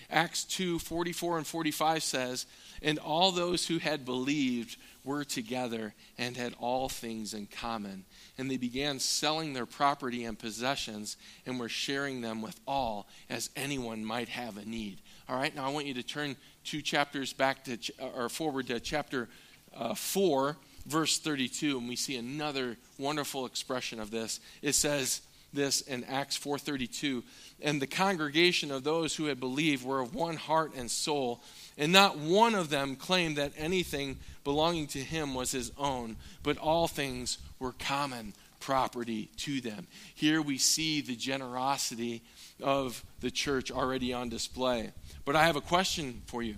[0.10, 2.46] Acts 2 44 and 45 says,
[2.82, 8.06] And all those who had believed were together and had all things in common.
[8.38, 13.50] And they began selling their property and possessions and were sharing them with all as
[13.56, 15.00] anyone might have a need.
[15.30, 17.78] All right, now I want you to turn two chapters back to,
[18.16, 19.30] or forward to chapter
[19.76, 24.40] uh, 4, verse 32, and we see another wonderful expression of this.
[24.62, 25.22] It says,
[25.56, 27.24] this in Acts 4:32
[27.62, 31.42] and the congregation of those who had believed were of one heart and soul
[31.78, 36.58] and not one of them claimed that anything belonging to him was his own, but
[36.58, 39.88] all things were common property to them.
[40.14, 42.24] Here we see the generosity
[42.62, 44.92] of the church already on display.
[45.26, 46.56] But I have a question for you.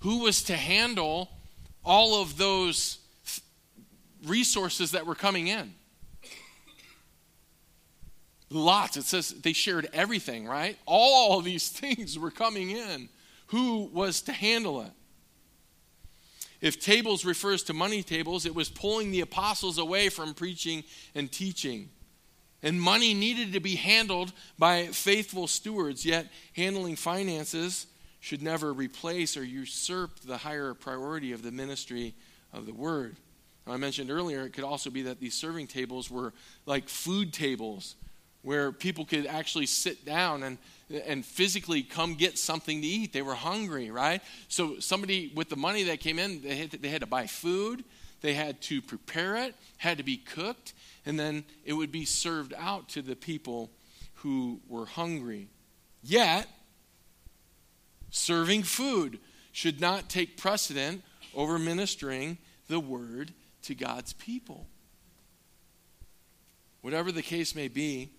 [0.00, 1.30] Who was to handle
[1.84, 2.98] all of those
[4.24, 5.74] resources that were coming in?
[8.50, 8.96] Lots.
[8.96, 10.78] It says they shared everything, right?
[10.86, 13.08] All these things were coming in.
[13.48, 14.92] Who was to handle it?
[16.60, 20.82] If tables refers to money tables, it was pulling the apostles away from preaching
[21.14, 21.88] and teaching.
[22.62, 27.86] And money needed to be handled by faithful stewards, yet handling finances
[28.18, 32.14] should never replace or usurp the higher priority of the ministry
[32.52, 33.16] of the word.
[33.64, 36.32] I mentioned earlier, it could also be that these serving tables were
[36.66, 37.94] like food tables
[38.42, 40.58] where people could actually sit down and,
[41.06, 43.12] and physically come get something to eat.
[43.12, 44.22] They were hungry, right?
[44.48, 47.26] So somebody with the money that came in, they had to, they had to buy
[47.26, 47.84] food,
[48.20, 50.72] they had to prepare it, had to be cooked,
[51.04, 53.70] and then it would be served out to the people
[54.14, 55.48] who were hungry.
[56.02, 56.48] Yet,
[58.10, 59.18] serving food
[59.52, 61.02] should not take precedent
[61.34, 64.66] over ministering the word to God's people.
[66.80, 68.10] Whatever the case may be,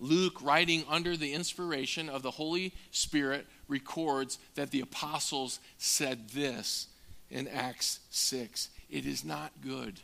[0.00, 6.88] Luke, writing under the inspiration of the Holy Spirit, records that the apostles said this
[7.30, 10.00] in Acts 6 It is not good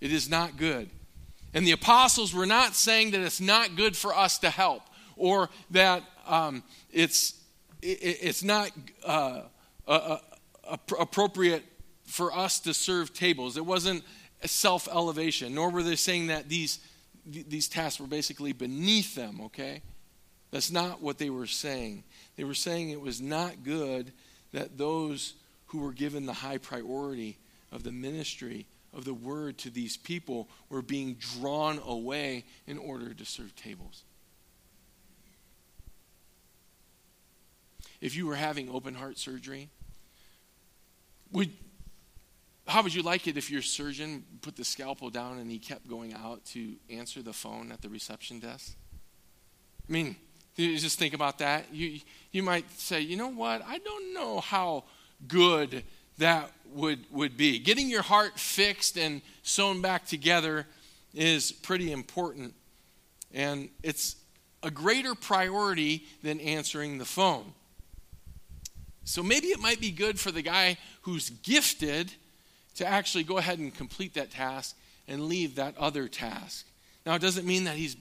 [0.00, 0.90] It is not good.
[1.54, 4.82] And the apostles were not saying that it's not good for us to help
[5.16, 6.62] or that um,
[6.92, 7.40] it's,
[7.80, 8.70] it, it's not
[9.04, 9.42] uh,
[9.88, 10.18] uh,
[10.98, 11.64] appropriate
[12.04, 13.56] for us to serve tables.
[13.56, 14.04] It wasn't
[14.44, 16.78] self elevation, nor were they saying that these,
[17.26, 19.82] these tasks were basically beneath them, okay?
[20.50, 22.04] That's not what they were saying.
[22.36, 24.12] They were saying it was not good
[24.52, 25.34] that those
[25.66, 27.38] who were given the high priority
[27.72, 33.12] of the ministry of the word to these people were being drawn away in order
[33.12, 34.04] to serve tables.
[38.00, 39.68] If you were having open heart surgery,
[41.32, 41.50] would
[42.66, 45.88] how would you like it if your surgeon put the scalpel down and he kept
[45.88, 48.74] going out to answer the phone at the reception desk?
[49.88, 50.16] I mean,
[50.56, 51.72] you just think about that.
[51.72, 52.00] You,
[52.32, 53.62] you might say, you know what?
[53.66, 54.84] I don't know how
[55.28, 55.84] good
[56.18, 57.58] that would, would be.
[57.58, 60.66] Getting your heart fixed and sewn back together
[61.14, 62.54] is pretty important.
[63.32, 64.16] And it's
[64.62, 67.52] a greater priority than answering the phone.
[69.04, 72.10] So maybe it might be good for the guy who's gifted
[72.76, 74.76] to actually go ahead and complete that task
[75.08, 76.66] and leave that other task.
[77.04, 77.96] Now, it doesn't mean that he's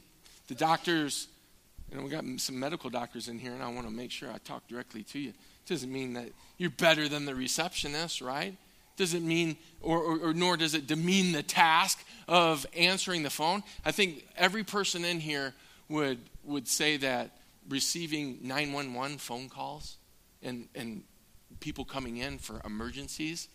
[0.48, 1.28] the doctor's
[1.92, 4.30] you know, we got some medical doctors in here, and I want to make sure
[4.32, 5.30] I talk directly to you.
[5.30, 8.56] It doesn't mean that you're better than the receptionist, right?
[8.98, 13.62] Doesn't mean, or, or, or nor does it demean the task of answering the phone.
[13.84, 15.54] I think every person in here
[15.90, 17.32] would would say that
[17.70, 19.98] receiving 911 phone calls
[20.44, 21.04] and, and
[21.60, 23.48] people coming in for emergencies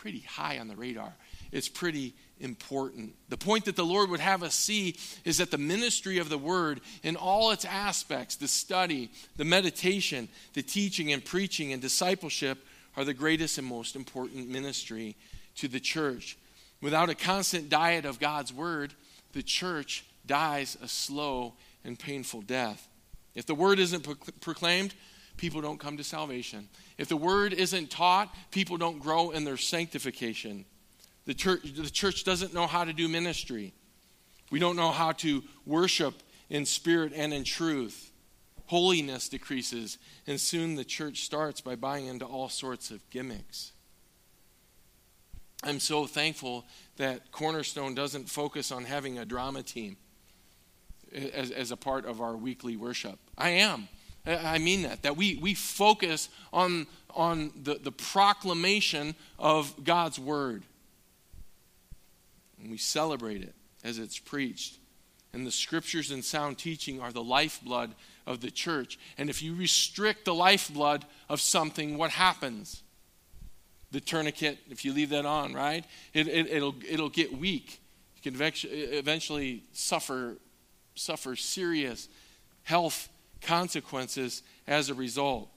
[0.00, 1.12] pretty high on the radar.
[1.52, 3.12] It's pretty important.
[3.28, 6.38] The point that the Lord would have us see is that the ministry of the
[6.38, 12.64] Word, in all its aspects the study, the meditation, the teaching and preaching and discipleship
[12.96, 15.16] are the greatest and most important ministry
[15.56, 16.38] to the church.
[16.80, 18.94] Without a constant diet of God's Word,
[19.34, 21.52] the church dies a slow
[21.84, 22.88] and painful death.
[23.34, 24.06] If the Word isn't
[24.40, 24.94] proclaimed,
[25.40, 26.68] people don't come to salvation.
[26.98, 30.66] If the Word isn't taught, people don't grow in their sanctification.
[31.24, 33.72] The church, the church doesn't know how to do ministry.
[34.50, 38.12] We don't know how to worship in spirit and in truth.
[38.66, 43.72] Holiness decreases, and soon the church starts by buying into all sorts of gimmicks.
[45.64, 49.96] I'm so thankful that Cornerstone doesn't focus on having a drama team
[51.12, 53.18] as, as a part of our weekly worship.
[53.38, 53.88] I am.
[54.26, 60.62] I mean that, that we, we focus on, on the, the proclamation of God's word
[62.60, 64.78] and we celebrate it as it's preached.
[65.32, 67.94] And the scriptures and sound teaching are the lifeblood
[68.26, 68.98] of the church.
[69.16, 72.82] And if you restrict the lifeblood of something, what happens?
[73.92, 75.84] The tourniquet, if you leave that on, right?
[76.12, 77.80] It, it, it'll, it'll get weak.
[78.22, 80.36] You can eventually suffer,
[80.94, 82.08] suffer serious
[82.64, 83.08] health
[83.40, 85.48] consequences as a result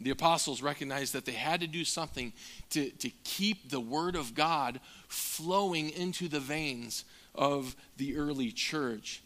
[0.00, 2.32] the apostles recognized that they had to do something
[2.70, 9.22] to, to keep the word of God flowing into the veins of the early church.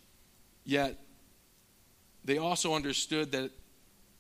[0.65, 0.97] Yet,
[2.25, 3.51] they also understood that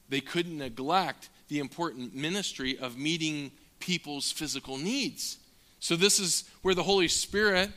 [0.08, 5.38] they couldn't neglect the important ministry of meeting people's physical needs.
[5.78, 7.70] So, this is where the Holy Spirit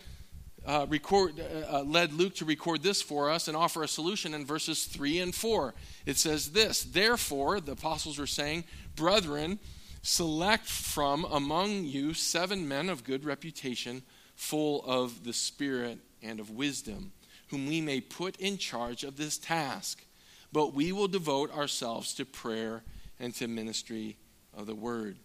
[0.66, 4.34] uh, record, uh, uh, led Luke to record this for us and offer a solution
[4.34, 5.74] in verses 3 and 4.
[6.06, 8.64] It says this Therefore, the apostles are saying,
[8.96, 9.60] Brethren,
[10.02, 14.04] select from among you seven men of good reputation,
[14.36, 17.12] full of the Spirit and of wisdom,
[17.50, 20.04] whom we may put in charge of this task.
[20.52, 22.84] But we will devote ourselves to prayer
[23.20, 24.18] and to ministry
[24.56, 25.18] of the word.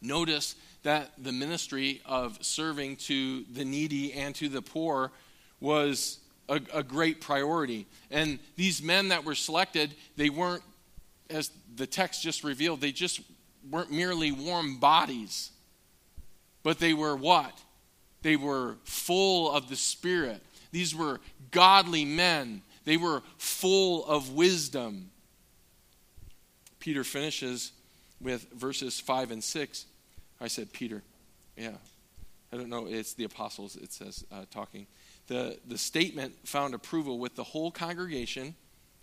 [0.00, 0.54] Notice
[0.84, 5.10] that the ministry of serving to the needy and to the poor
[5.60, 6.18] was
[6.48, 7.86] a, a, great priority.
[8.10, 10.62] And these men that were selected, they weren't,
[11.30, 13.20] as the text just revealed, they just
[13.70, 15.50] weren't merely warm bodies,
[16.62, 17.58] but they were what?
[18.20, 20.42] They were full of the Spirit.
[20.70, 21.20] These were
[21.50, 25.10] godly men, they were full of wisdom.
[26.78, 27.72] Peter finishes
[28.20, 29.86] with verses 5 and 6.
[30.44, 31.02] I said Peter.
[31.56, 31.72] Yeah.
[32.52, 32.86] I don't know.
[32.86, 34.86] It's the apostles, it says, uh, talking.
[35.26, 38.54] The, the statement found approval with the whole congregation,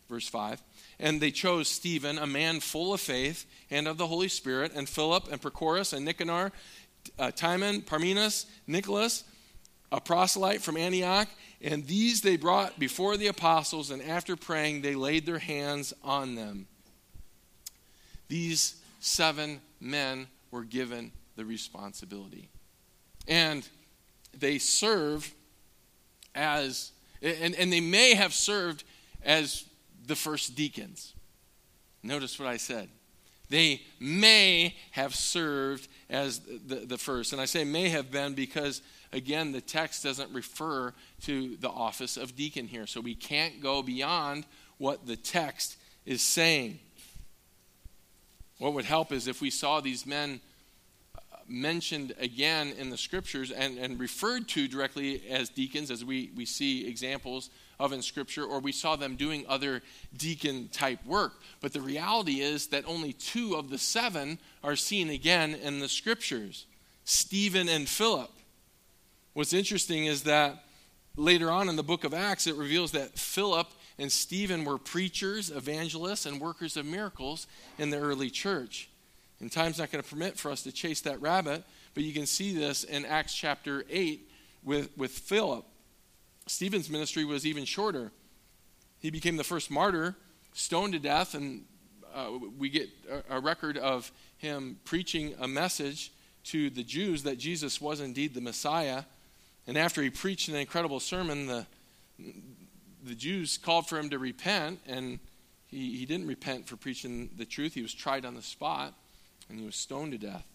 [0.08, 0.62] verse 5.
[1.00, 4.88] And they chose Stephen, a man full of faith and of the Holy Spirit, and
[4.88, 6.52] Philip, and Prochorus, and Nicanor,
[7.18, 9.24] uh, Timon, Parmenas, Nicholas,
[9.92, 11.28] a proselyte from Antioch.
[11.60, 16.36] And these they brought before the apostles, and after praying, they laid their hands on
[16.36, 16.68] them.
[18.28, 22.50] These seven men were given the responsibility.
[23.28, 23.68] And
[24.38, 25.34] they serve
[26.36, 28.84] as, and, and they may have served
[29.24, 29.66] as
[30.06, 31.14] the first deacons.
[32.04, 32.90] Notice what I said.
[33.50, 37.34] They may have served as the, the first.
[37.34, 42.16] And I say may have been because, again, the text doesn't refer to the office
[42.16, 42.88] of deacon here.
[42.88, 44.46] So we can't go beyond
[44.78, 45.76] what the text
[46.06, 46.80] is saying.
[48.58, 50.40] What would help is if we saw these men
[51.52, 56.45] mentioned again in the scriptures and, and referred to directly as deacons, as we, we
[56.45, 57.49] see examples
[57.80, 59.82] of in scripture, or we saw them doing other
[60.16, 61.34] deacon type work.
[61.60, 65.89] But the reality is that only two of the seven are seen again in the
[65.89, 66.66] scriptures
[67.04, 68.32] Stephen and Philip.
[69.34, 70.64] What's interesting is that
[71.16, 75.49] later on in the book of Acts, it reveals that Philip and Stephen were preachers,
[75.49, 77.47] evangelists, and workers of miracles
[77.80, 78.91] in the early church.
[79.42, 81.64] And time's not going to permit for us to chase that rabbit,
[81.96, 84.30] but you can see this in Acts chapter 8
[84.64, 85.66] with, with Philip.
[86.46, 88.12] Stephen's ministry was even shorter.
[89.00, 90.16] He became the first martyr,
[90.54, 91.66] stoned to death, and
[92.14, 96.12] uh, we get a, a record of him preaching a message
[96.44, 99.04] to the Jews that Jesus was indeed the Messiah.
[99.66, 101.66] And after he preached an incredible sermon, the,
[103.04, 105.18] the Jews called for him to repent, and
[105.66, 107.74] he, he didn't repent for preaching the truth.
[107.74, 108.94] He was tried on the spot
[109.52, 110.45] and he was stoned to death.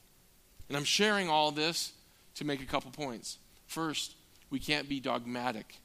[0.68, 1.92] And I'm sharing all this
[2.36, 3.38] to make a couple points.
[3.66, 4.14] First,
[4.50, 5.76] we can't be dogmatic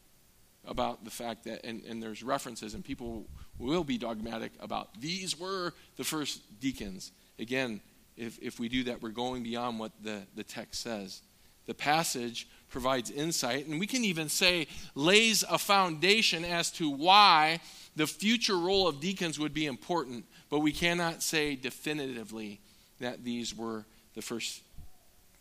[0.65, 3.25] about the fact that, and, and there's references, and people
[3.57, 7.11] will be dogmatic about these were the first deacons.
[7.39, 7.81] Again,
[8.17, 11.21] if, if we do that, we're going beyond what the, the text says.
[11.67, 17.59] The passage provides insight, and we can even say lays a foundation as to why
[17.95, 22.59] the future role of deacons would be important, but we cannot say definitively
[23.01, 23.85] that these were
[24.15, 24.61] the first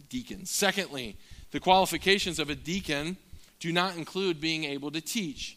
[0.08, 0.50] deacons.
[0.50, 1.16] Secondly,
[1.50, 3.16] the qualifications of a deacon
[3.58, 5.56] do not include being able to teach.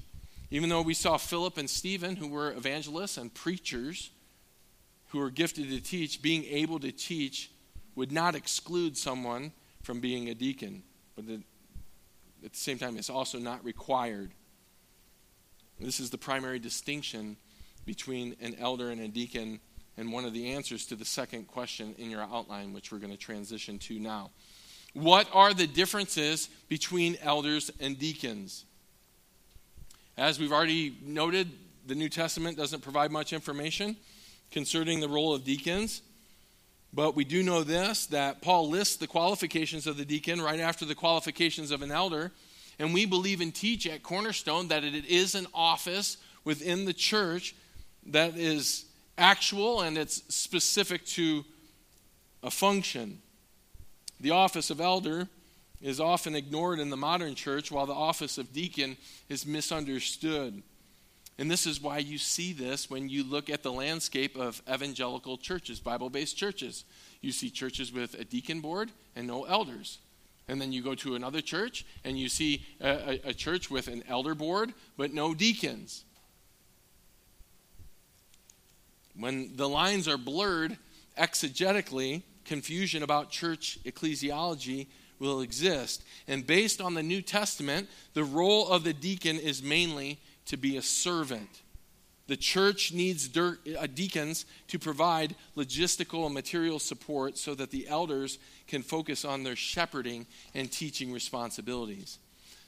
[0.51, 4.11] Even though we saw Philip and Stephen, who were evangelists and preachers,
[5.07, 7.49] who were gifted to teach, being able to teach
[7.95, 9.51] would not exclude someone
[9.83, 10.83] from being a deacon.
[11.15, 14.31] But at the same time, it's also not required.
[15.79, 17.37] This is the primary distinction
[17.85, 19.59] between an elder and a deacon
[19.97, 23.11] and one of the answers to the second question in your outline, which we're going
[23.11, 24.31] to transition to now.
[24.93, 28.65] What are the differences between elders and deacons?
[30.17, 31.51] As we've already noted,
[31.87, 33.97] the New Testament doesn't provide much information
[34.51, 36.01] concerning the role of deacons.
[36.93, 40.85] But we do know this that Paul lists the qualifications of the deacon right after
[40.85, 42.31] the qualifications of an elder.
[42.77, 47.55] And we believe and teach at Cornerstone that it is an office within the church
[48.07, 48.85] that is
[49.17, 51.45] actual and it's specific to
[52.41, 53.19] a function.
[54.19, 55.27] The office of elder
[55.81, 58.95] is often ignored in the modern church, while the office of deacon
[59.27, 60.63] is misunderstood.
[61.37, 65.37] And this is why you see this when you look at the landscape of evangelical
[65.37, 66.85] churches, Bible based churches.
[67.21, 69.99] You see churches with a deacon board and no elders.
[70.47, 72.87] And then you go to another church and you see a,
[73.25, 76.03] a, a church with an elder board but no deacons.
[79.15, 80.77] When the lines are blurred
[81.17, 84.87] exegetically, confusion about church ecclesiology
[85.19, 86.03] will exist.
[86.27, 90.77] And based on the New Testament, the role of the deacon is mainly to be
[90.77, 91.61] a servant.
[92.27, 93.55] The church needs uh,
[93.93, 99.57] deacons to provide logistical and material support so that the elders can focus on their
[99.57, 102.19] shepherding and teaching responsibilities.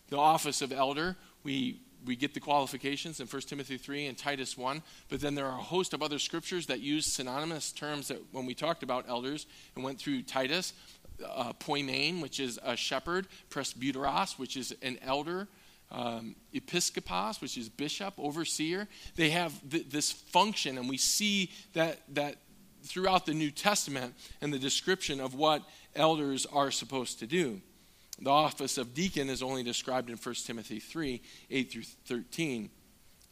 [0.09, 4.57] The office of elder, we we get the qualifications in 1 Timothy 3 and Titus
[4.57, 8.21] 1, but then there are a host of other scriptures that use synonymous terms that
[8.31, 9.45] when we talked about elders
[9.75, 10.73] and went through Titus,
[11.25, 15.47] uh, poimen, which is a shepherd, presbyteros, which is an elder,
[15.91, 18.87] um, episkopos, which is bishop, overseer.
[19.15, 22.37] They have th- this function, and we see that, that
[22.83, 25.63] throughout the New Testament and the description of what
[25.95, 27.61] elders are supposed to do.
[28.19, 32.69] The office of deacon is only described in 1 Timothy 3 8 through 13.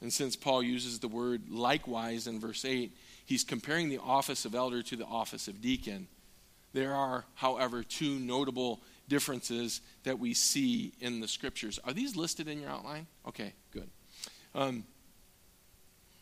[0.02, 2.94] And since Paul uses the word likewise in verse 8,
[3.26, 6.08] he's comparing the office of elder to the office of deacon.
[6.74, 11.80] There are, however, two notable differences that we see in the scriptures.
[11.86, 13.08] Are these listed in your outline?
[13.28, 13.90] Okay, good.
[14.56, 14.84] Um,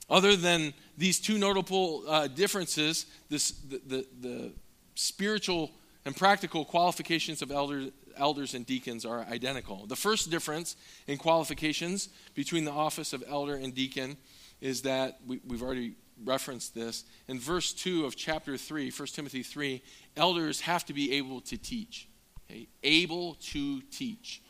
[0.10, 4.52] other than these two notable uh, differences, this, the, the, the,
[4.94, 5.72] spiritual
[6.04, 7.86] and practical qualifications of elder,
[8.18, 9.86] elders and deacons are identical.
[9.86, 10.76] The first difference
[11.08, 14.18] in qualifications between the office of elder and deacon
[14.62, 17.04] is that we, have already referenced this.
[17.28, 19.82] In verse 2 of chapter 3, 1 Timothy 3,
[20.16, 22.08] elders have to be able to teach.
[22.50, 22.68] okay?
[22.84, 24.42] able to teach.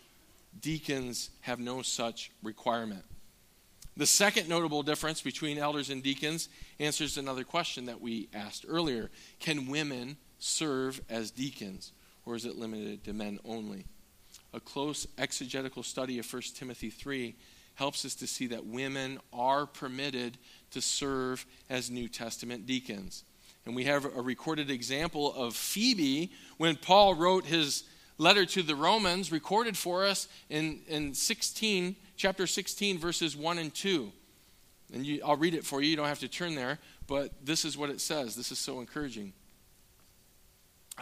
[0.60, 3.04] Deacons have no such requirement.
[3.98, 6.50] The second notable difference between elders and deacons
[6.80, 9.10] answers another question that we asked earlier
[9.40, 11.92] Can women serve as deacons,
[12.26, 13.86] or is it limited to men only?
[14.54, 17.36] A close exegetical study of 1 Timothy 3
[17.76, 20.38] helps us to see that women are permitted
[20.72, 23.24] to serve as New Testament deacons.
[23.66, 27.84] And we have a recorded example of Phoebe when Paul wrote his
[28.18, 33.74] letter to the Romans, recorded for us in, in 16, chapter 16, verses 1 and
[33.74, 34.12] 2.
[34.94, 35.90] And you, I'll read it for you.
[35.90, 38.36] You don't have to turn there, but this is what it says.
[38.36, 39.34] This is so encouraging.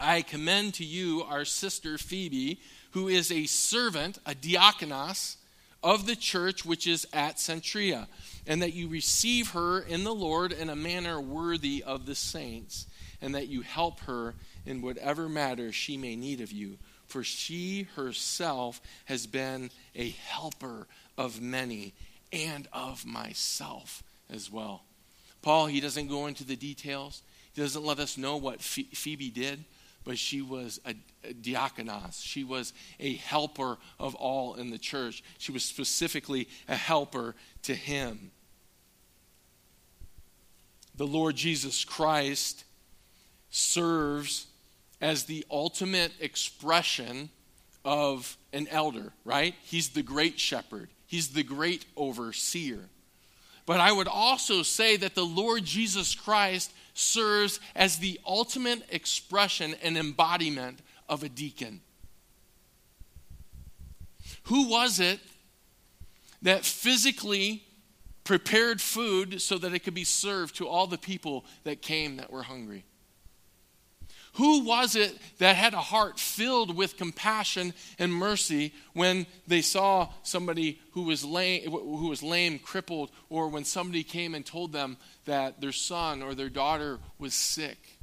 [0.00, 2.60] I commend to you our sister Phoebe,
[2.92, 5.36] who is a servant, a diakonos,
[5.82, 8.06] of the church which is at Cenchrea,
[8.46, 12.86] and that you receive her in the Lord in a manner worthy of the saints,
[13.22, 14.34] and that you help her
[14.66, 16.78] in whatever matter she may need of you.
[17.06, 20.86] For she herself has been a helper
[21.18, 21.92] of many
[22.32, 24.84] and of myself as well.
[25.42, 27.22] Paul, he doesn't go into the details.
[27.52, 29.64] He doesn't let us know what Phoebe did,
[30.04, 30.94] but she was a,
[31.24, 32.22] a diakonos.
[32.22, 35.22] She was a helper of all in the church.
[35.38, 38.30] She was specifically a helper to him.
[40.96, 42.64] The Lord Jesus Christ
[43.50, 44.46] serves
[45.00, 47.30] as the ultimate expression
[47.84, 49.54] of an elder, right?
[49.62, 52.80] He's the great shepherd, he's the great overseer.
[53.66, 59.74] But I would also say that the Lord Jesus Christ serves as the ultimate expression
[59.82, 61.80] and embodiment of a deacon.
[64.44, 65.20] Who was it
[66.42, 67.64] that physically
[68.24, 72.32] prepared food so that it could be served to all the people that came that
[72.32, 72.84] were hungry?
[74.40, 80.08] Who was it that had a heart filled with compassion and mercy when they saw
[80.22, 84.96] somebody who was lame, who was lame, crippled, or when somebody came and told them
[85.26, 87.98] that their son or their daughter was sick?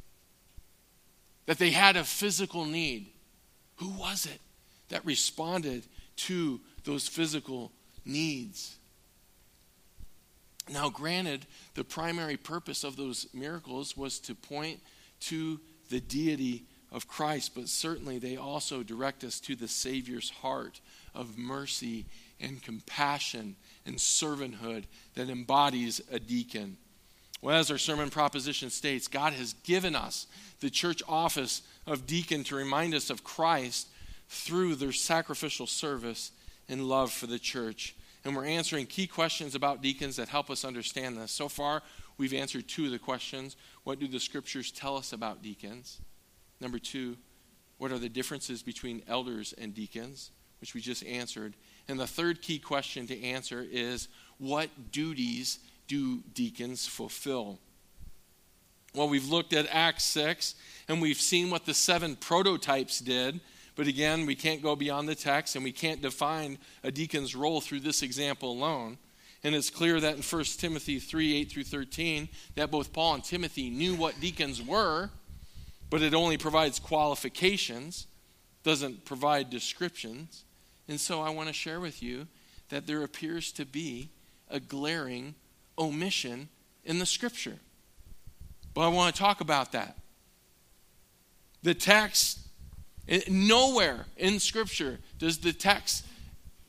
[1.48, 3.08] That they had a physical need.
[3.78, 4.40] Who was it
[4.90, 7.72] that responded to those physical
[8.06, 8.78] needs?
[10.70, 14.82] Now, granted, the primary purpose of those miracles was to point
[15.22, 15.60] to
[15.90, 20.80] the deity of Christ, but certainly they also direct us to the Savior's heart
[21.14, 22.06] of mercy
[22.40, 24.86] and compassion and servanthood
[25.16, 26.78] that embodies a deacon.
[27.42, 30.28] Well, as our sermon proposition states, God has given us
[30.60, 33.88] the church office of deacon to remind us of Christ
[34.30, 36.32] through their sacrificial service
[36.68, 37.96] and love for the church.
[38.26, 41.32] And we're answering key questions about deacons that help us understand this.
[41.32, 41.82] So far,
[42.18, 43.56] we've answered two of the questions.
[43.84, 46.02] What do the scriptures tell us about deacons?
[46.60, 47.18] Number two,
[47.78, 51.54] what are the differences between elders and deacons, which we just answered?
[51.88, 54.08] And the third key question to answer is
[54.40, 57.60] what duties do deacons fulfill?
[58.94, 60.56] Well, we've looked at Acts 6
[60.88, 63.40] and we've seen what the seven prototypes did.
[63.76, 67.62] But again, we can't go beyond the text and we can't define a deacon's role
[67.62, 68.98] through this example alone.
[69.48, 73.24] And it's clear that in 1 Timothy 3 8 through 13, that both Paul and
[73.24, 75.10] Timothy knew what deacons were,
[75.90, 78.08] but it only provides qualifications,
[78.64, 80.44] doesn't provide descriptions.
[80.90, 82.28] And so I want to share with you
[82.68, 84.10] that there appears to be
[84.50, 85.34] a glaring
[85.80, 86.50] omission
[86.84, 87.60] in the scripture.
[88.74, 89.98] But I want to talk about that.
[91.64, 92.40] The text,
[93.08, 96.06] eh, nowhere in scripture does the text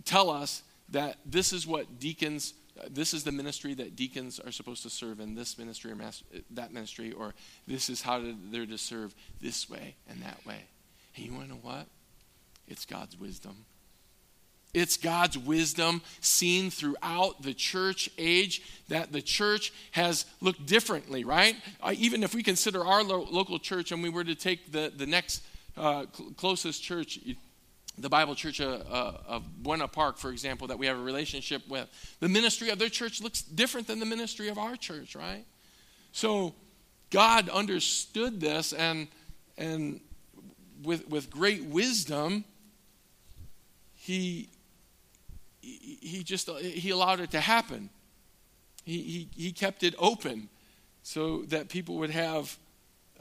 [0.05, 2.55] tell us that this is what deacons
[2.91, 5.97] this is the ministry that deacons are supposed to serve in this ministry or
[6.51, 7.35] that ministry or
[7.67, 10.61] this is how they're to serve this way and that way.
[11.17, 11.87] And you want to know what?
[12.67, 13.65] It's god's wisdom.
[14.75, 21.57] It's god's wisdom seen throughout the church age that the church has looked differently right?
[21.95, 25.07] Even if we consider our lo- local church and we were to take the, the
[25.07, 25.43] next
[25.77, 27.19] uh, cl- closest church
[28.01, 31.03] the Bible Church of, uh, uh, of Buena Park, for example, that we have a
[31.03, 31.89] relationship with,
[32.21, 35.45] the ministry of their church looks different than the ministry of our church, right?
[36.13, 36.55] So
[37.11, 39.09] God understood this and,
[39.57, 40.01] and
[40.83, 42.45] with, with great wisdom,
[43.95, 44.49] he,
[45.61, 47.91] he just he allowed it to happen.
[48.85, 50.49] He, he, he kept it open
[51.03, 52.57] so that people would have,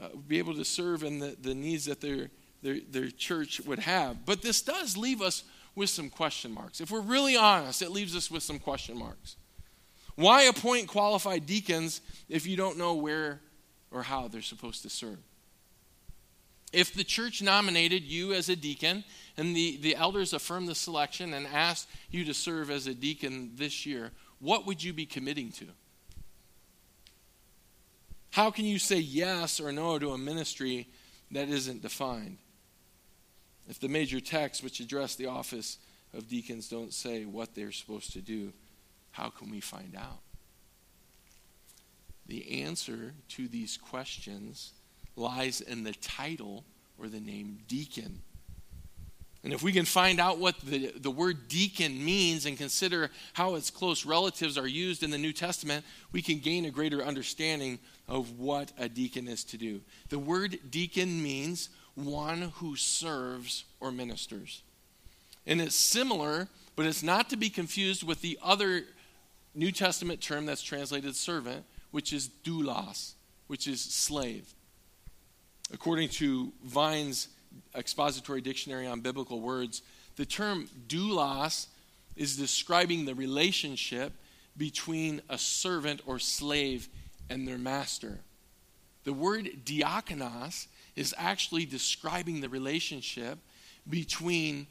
[0.00, 2.30] uh, be able to serve in the, the needs that they're
[2.62, 4.24] their, their church would have.
[4.26, 5.44] But this does leave us
[5.74, 6.80] with some question marks.
[6.80, 9.36] If we're really honest, it leaves us with some question marks.
[10.16, 13.40] Why appoint qualified deacons if you don't know where
[13.92, 15.18] or how they're supposed to serve?
[16.72, 19.04] If the church nominated you as a deacon
[19.36, 23.52] and the, the elders affirmed the selection and asked you to serve as a deacon
[23.54, 25.66] this year, what would you be committing to?
[28.30, 30.88] How can you say yes or no to a ministry
[31.30, 32.38] that isn't defined?
[33.68, 35.78] If the major texts which address the office
[36.14, 38.52] of deacons don't say what they're supposed to do,
[39.12, 40.20] how can we find out?
[42.26, 44.72] The answer to these questions
[45.16, 46.64] lies in the title
[46.98, 48.22] or the name deacon.
[49.44, 53.54] And if we can find out what the, the word deacon means and consider how
[53.54, 57.78] its close relatives are used in the New Testament, we can gain a greater understanding
[58.08, 59.80] of what a deacon is to do.
[60.08, 61.68] The word deacon means
[62.04, 64.62] one who serves or ministers.
[65.46, 68.84] And it's similar, but it's not to be confused with the other
[69.54, 73.14] New Testament term that's translated servant, which is doulos,
[73.46, 74.54] which is slave.
[75.72, 77.28] According to Vine's
[77.74, 79.82] expository dictionary on biblical words,
[80.16, 81.66] the term doulos
[82.16, 84.12] is describing the relationship
[84.56, 86.88] between a servant or slave
[87.30, 88.18] and their master.
[89.04, 90.66] The word diakonos
[90.98, 93.38] is actually describing the relationship
[93.88, 94.66] between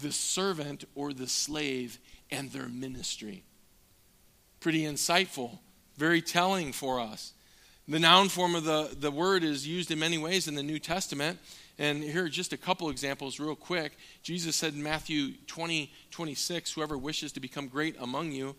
[0.00, 1.98] the servant or the slave
[2.30, 3.42] and their ministry.
[4.60, 5.58] Pretty insightful,
[5.96, 7.32] very telling for us.
[7.88, 10.78] The noun form of the, the word is used in many ways in the New
[10.78, 11.40] Testament.
[11.80, 13.96] And here are just a couple examples, real quick.
[14.22, 18.54] Jesus said in Matthew 20, 26, Whoever wishes to become great among you,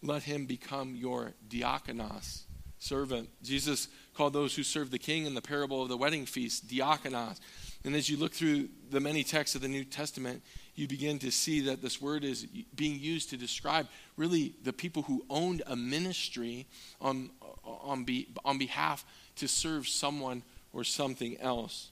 [0.00, 2.42] let him become your diakonos,
[2.78, 3.30] servant.
[3.42, 7.38] Jesus called those who serve the king in the parable of the wedding feast diakonos.
[7.84, 10.42] And as you look through the many texts of the New Testament,
[10.74, 13.86] you begin to see that this word is being used to describe
[14.16, 16.66] really the people who owned a ministry
[17.00, 17.30] on,
[17.64, 19.04] on, be, on behalf
[19.36, 20.42] to serve someone
[20.72, 21.90] or something else.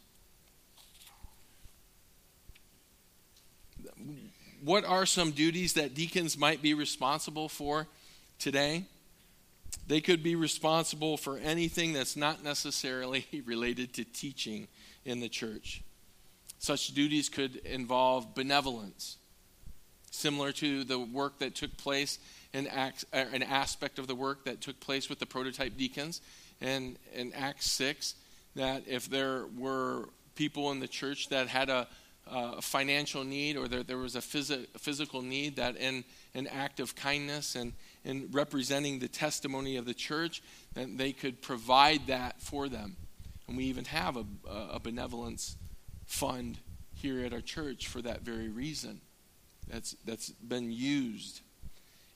[4.63, 7.87] What are some duties that deacons might be responsible for
[8.39, 8.87] today?
[9.87, 14.69] They could be responsible for anything that's not necessarily related to teaching
[15.05, 15.83] in the church.
[16.59, 19.19] Such duties could involve benevolence,
[20.11, 22.19] similar to the work that took place
[22.55, 26.23] in Acts, uh, an aspect of the work that took place with the prototype deacons
[26.61, 28.15] and in Acts 6,
[28.57, 31.87] that if there were people in the church that had a,
[32.27, 36.05] a financial need or there, there was a phys- physical need, that in
[36.35, 37.73] an act of kindness and
[38.05, 40.43] in representing the testimony of the church,
[40.75, 42.97] that they could provide that for them.
[43.49, 44.25] And we even have a,
[44.73, 45.57] a benevolence
[46.07, 46.59] fund
[46.93, 49.01] here at our church for that very reason.
[49.69, 51.41] That's, that's been used.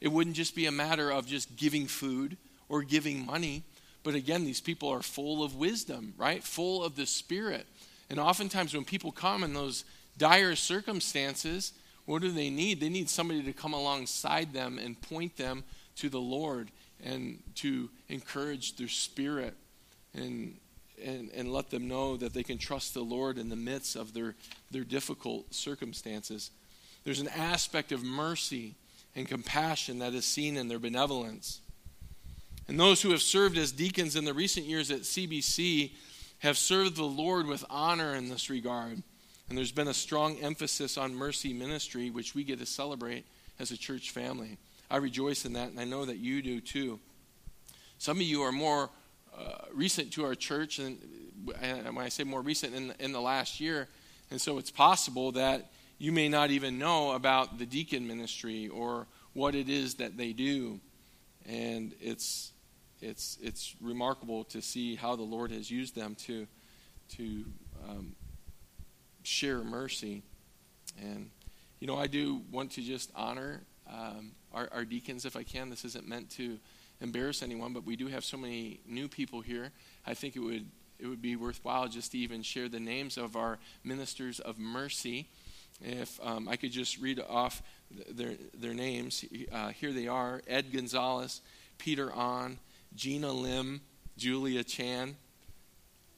[0.01, 2.37] It wouldn't just be a matter of just giving food
[2.69, 3.65] or giving money,
[4.03, 6.43] but again, these people are full of wisdom, right?
[6.43, 7.67] Full of the Spirit.
[8.11, 9.85] And oftentimes, when people come in those
[10.17, 11.73] dire circumstances,
[12.05, 12.81] what do they need?
[12.81, 15.65] They need somebody to come alongside them and point them
[15.99, 16.71] to the Lord
[17.03, 19.55] and to encourage their spirit
[20.15, 20.57] and,
[21.05, 24.15] and, and let them know that they can trust the Lord in the midst of
[24.15, 24.35] their,
[24.71, 26.51] their difficult circumstances.
[27.05, 28.75] There's an aspect of mercy
[29.15, 31.61] and compassion that is seen in their benevolence.
[32.69, 35.93] And those who have served as deacons in the recent years at CBC
[36.41, 39.03] have served the Lord with honor in this regard.
[39.49, 43.25] And there's been a strong emphasis on mercy ministry, which we get to celebrate
[43.59, 44.59] as a church family.
[44.91, 46.99] I rejoice in that, and I know that you do too.
[47.99, 48.91] Some of you are more
[49.37, 50.99] uh, recent to our church, and,
[51.61, 53.89] and, when I say more recent, in, in the last year.
[54.31, 59.07] And so it's possible that you may not even know about the deacon ministry or
[59.33, 60.81] what it is that they do.
[61.47, 62.53] And it's,
[63.01, 66.47] it's, it's remarkable to see how the Lord has used them to,
[67.17, 67.45] to
[67.89, 68.15] um,
[69.23, 70.23] share mercy.
[71.01, 71.31] And,
[71.81, 75.71] you know, I do want to just honor um, our, our deacons if I can.
[75.71, 76.59] This isn't meant to
[77.01, 79.71] embarrass anyone, but we do have so many new people here.
[80.07, 80.67] I think it would
[80.99, 85.29] it would be worthwhile just to even share the names of our ministers of mercy.
[85.81, 87.63] If um, I could just read off
[88.11, 91.41] their their names, uh, here they are: Ed Gonzalez,
[91.79, 92.59] Peter On,
[92.97, 93.81] Gina Lim,
[94.17, 95.17] Julia Chan,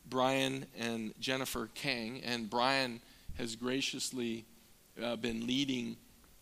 [0.09, 3.01] Brian and Jennifer Kang, and Brian
[3.37, 4.47] has graciously
[5.03, 5.97] uh, been leading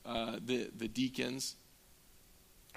[0.06, 1.56] uh, the the deacons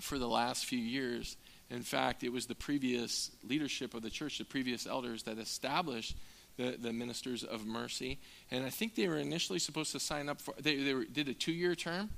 [0.02, 1.38] for the last few years.
[1.70, 6.18] In fact, it was the previous leadership of the church, the previous elders, that established
[6.58, 8.20] the, the ministers of mercy.
[8.52, 11.30] And I think they were initially supposed to sign up for, they, they were, did
[11.30, 12.10] a two year term.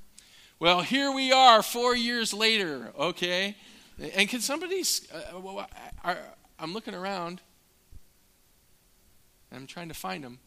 [0.59, 3.55] Well, here we are, four years later, okay?
[4.15, 6.15] And can somebody, uh,
[6.57, 7.41] I'm looking around,
[9.51, 10.39] I'm trying to find them.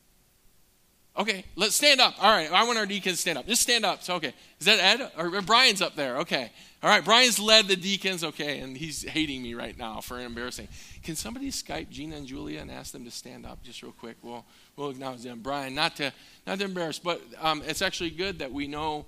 [1.18, 2.14] Okay, let's stand up.
[2.22, 3.46] All right, I want our deacons to stand up.
[3.46, 4.02] Just stand up.
[4.02, 4.34] So, okay.
[4.60, 5.10] Is that Ed?
[5.16, 6.18] Or, Brian's up there.
[6.18, 6.50] Okay.
[6.82, 8.22] All right, Brian's led the deacons.
[8.22, 10.68] Okay, and he's hating me right now for embarrassing.
[11.02, 14.16] Can somebody Skype Gina and Julia and ask them to stand up just real quick?
[14.22, 14.44] We'll,
[14.76, 15.40] we'll acknowledge them.
[15.40, 16.12] Brian, not to,
[16.46, 19.06] not to embarrass, but um, it's actually good that we know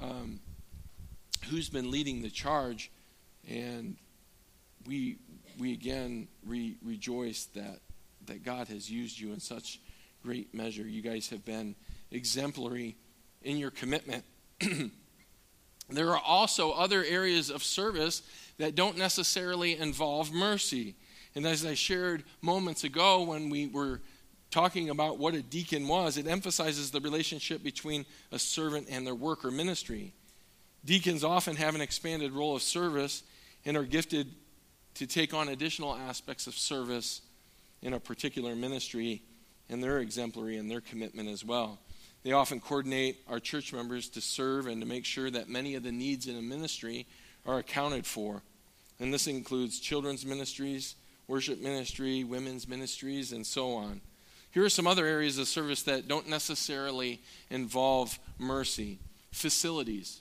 [0.00, 0.40] um,
[1.50, 2.90] who's been leading the charge.
[3.50, 3.96] And
[4.86, 5.18] we,
[5.58, 7.80] we again re- rejoice that,
[8.26, 9.78] that God has used you in such
[10.22, 10.82] great measure.
[10.82, 11.74] You guys have been
[12.10, 12.96] exemplary
[13.42, 14.24] in your commitment.
[15.90, 18.22] there are also other areas of service
[18.58, 20.94] that don't necessarily involve mercy.
[21.34, 24.00] And as I shared moments ago when we were
[24.50, 29.14] talking about what a deacon was, it emphasizes the relationship between a servant and their
[29.14, 30.12] work or ministry.
[30.84, 33.22] Deacons often have an expanded role of service
[33.64, 34.34] and are gifted
[34.94, 37.22] to take on additional aspects of service
[37.82, 39.22] in a particular ministry
[39.70, 41.78] and they're exemplary in their commitment as well.
[42.22, 45.82] They often coordinate our church members to serve and to make sure that many of
[45.82, 47.06] the needs in a ministry
[47.46, 48.42] are accounted for.
[48.98, 50.96] And this includes children's ministries,
[51.26, 54.02] worship ministry, women's ministries, and so on.
[54.50, 58.98] Here are some other areas of service that don't necessarily involve mercy
[59.30, 60.20] facilities.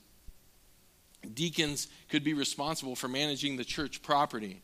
[1.34, 4.62] Deacons could be responsible for managing the church property.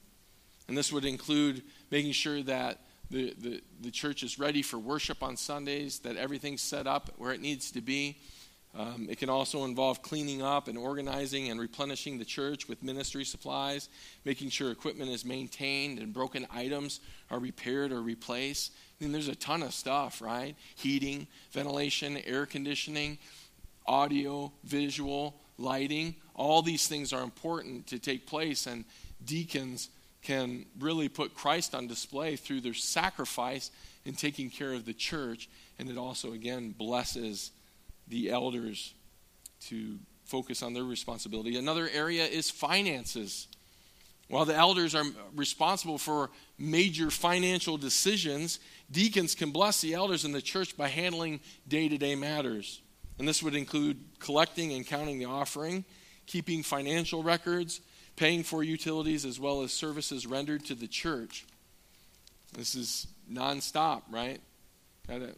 [0.67, 2.79] And this would include making sure that
[3.09, 7.31] the, the, the church is ready for worship on Sundays, that everything's set up where
[7.31, 8.17] it needs to be.
[8.77, 13.23] Um, it can also involve cleaning up and organizing and replenishing the church with ministry
[13.23, 13.87] supplies,
[14.25, 16.99] making sure equipment is maintained and broken items
[17.31, 18.73] are repaired or replaced.
[18.99, 20.55] I mean, there's a ton of stuff, right?
[20.75, 23.17] Heating, ventilation, air conditioning,
[23.85, 26.15] audio, visual, lighting.
[26.33, 28.83] All these things are important to take place, and
[29.23, 29.89] deacons
[30.26, 33.71] can really put Christ on display through their sacrifice
[34.03, 35.47] in taking care of the church.
[35.80, 37.51] And it also, again, blesses
[38.07, 38.93] the elders
[39.67, 41.57] to focus on their responsibility.
[41.57, 43.47] Another area is finances.
[44.28, 45.05] While the elders are
[45.36, 48.59] responsible for major financial decisions,
[48.91, 52.82] deacons can bless the elders in the church by handling day to day matters.
[53.19, 55.86] And this would include collecting and counting the offering,
[56.26, 57.82] keeping financial records,
[58.16, 61.45] paying for utilities as well as services rendered to the church.
[62.53, 64.39] This is nonstop, right?
[65.07, 65.36] Gotta,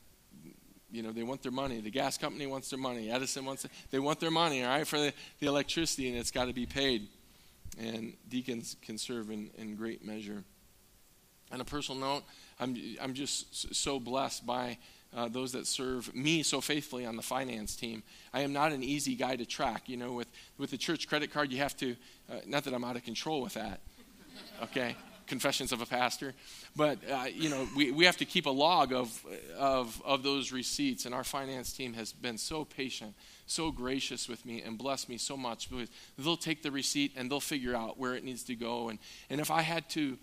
[0.92, 1.82] you know, they want their money.
[1.82, 3.10] The gas company wants their money.
[3.10, 3.72] Edison wants it.
[3.92, 6.66] They want their money, all right, for the, the electricity, and it's got to be
[6.66, 7.08] paid.
[7.80, 10.44] And deacons can serve in, in great measure.
[11.52, 12.24] On a personal note,
[12.60, 14.78] I'm, I'm just so blessed by
[15.16, 18.04] uh, those that serve me so faithfully on the finance team.
[18.34, 19.88] I am not an easy guy to track.
[19.88, 20.28] You know, with,
[20.58, 21.96] with the church credit card, you have to,
[22.32, 23.80] uh, not that I'm out of control with that,
[24.64, 24.96] okay?
[25.26, 26.34] Confessions of a pastor.
[26.76, 29.26] But, uh, you know, we, we have to keep a log of,
[29.58, 33.14] of, of those receipts, and our finance team has been so patient,
[33.46, 35.70] so gracious with me, and blessed me so much.
[35.70, 38.90] Because they'll take the receipt and they'll figure out where it needs to go.
[38.90, 39.00] And,
[39.30, 40.18] and if I had to,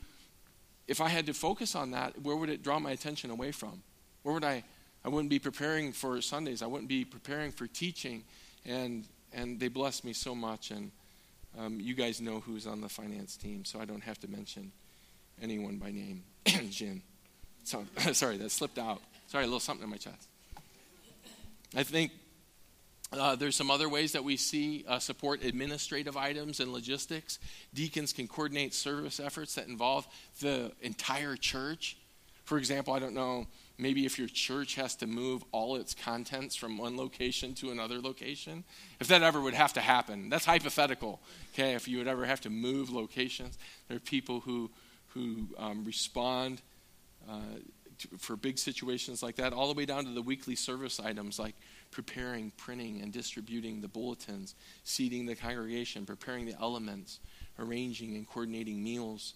[0.87, 3.83] if I had to focus on that, where would it draw my attention away from?
[4.23, 4.65] Where would I
[5.05, 6.63] I wouldn't be preparing for Sundays.
[6.63, 8.25] I wouldn't be preparing for teaching.
[8.65, 10.71] And, and they blessed me so much.
[10.71, 10.91] And
[11.59, 14.73] um, you guys know who's on the finance team, so I don't have to mention
[15.43, 16.23] anyone by name.
[16.71, 17.03] Jin.
[17.65, 19.03] So, sorry, that slipped out.
[19.27, 20.29] Sorry, a little something in my chest.
[21.77, 22.13] I think
[23.13, 27.39] uh, there's some other ways that we see uh, support administrative items and logistics.
[27.75, 30.07] Deacons can coordinate service efforts that involve
[30.41, 31.97] the entire church.
[32.45, 33.47] For example, I don't know
[33.79, 38.01] maybe if your church has to move all its contents from one location to another
[38.01, 38.65] location,
[39.01, 41.21] if that ever would have to happen, that's hypothetical.
[41.53, 43.59] Okay, if you would ever have to move locations,
[43.89, 44.71] there are people who
[45.09, 46.61] who um, respond
[47.31, 47.39] uh,
[48.01, 51.39] to, for big situations like that, all the way down to the weekly service items
[51.39, 51.55] like
[51.93, 57.21] preparing, printing, and distributing the bulletins, seating the congregation, preparing the elements,
[57.61, 59.35] arranging and coordinating meals.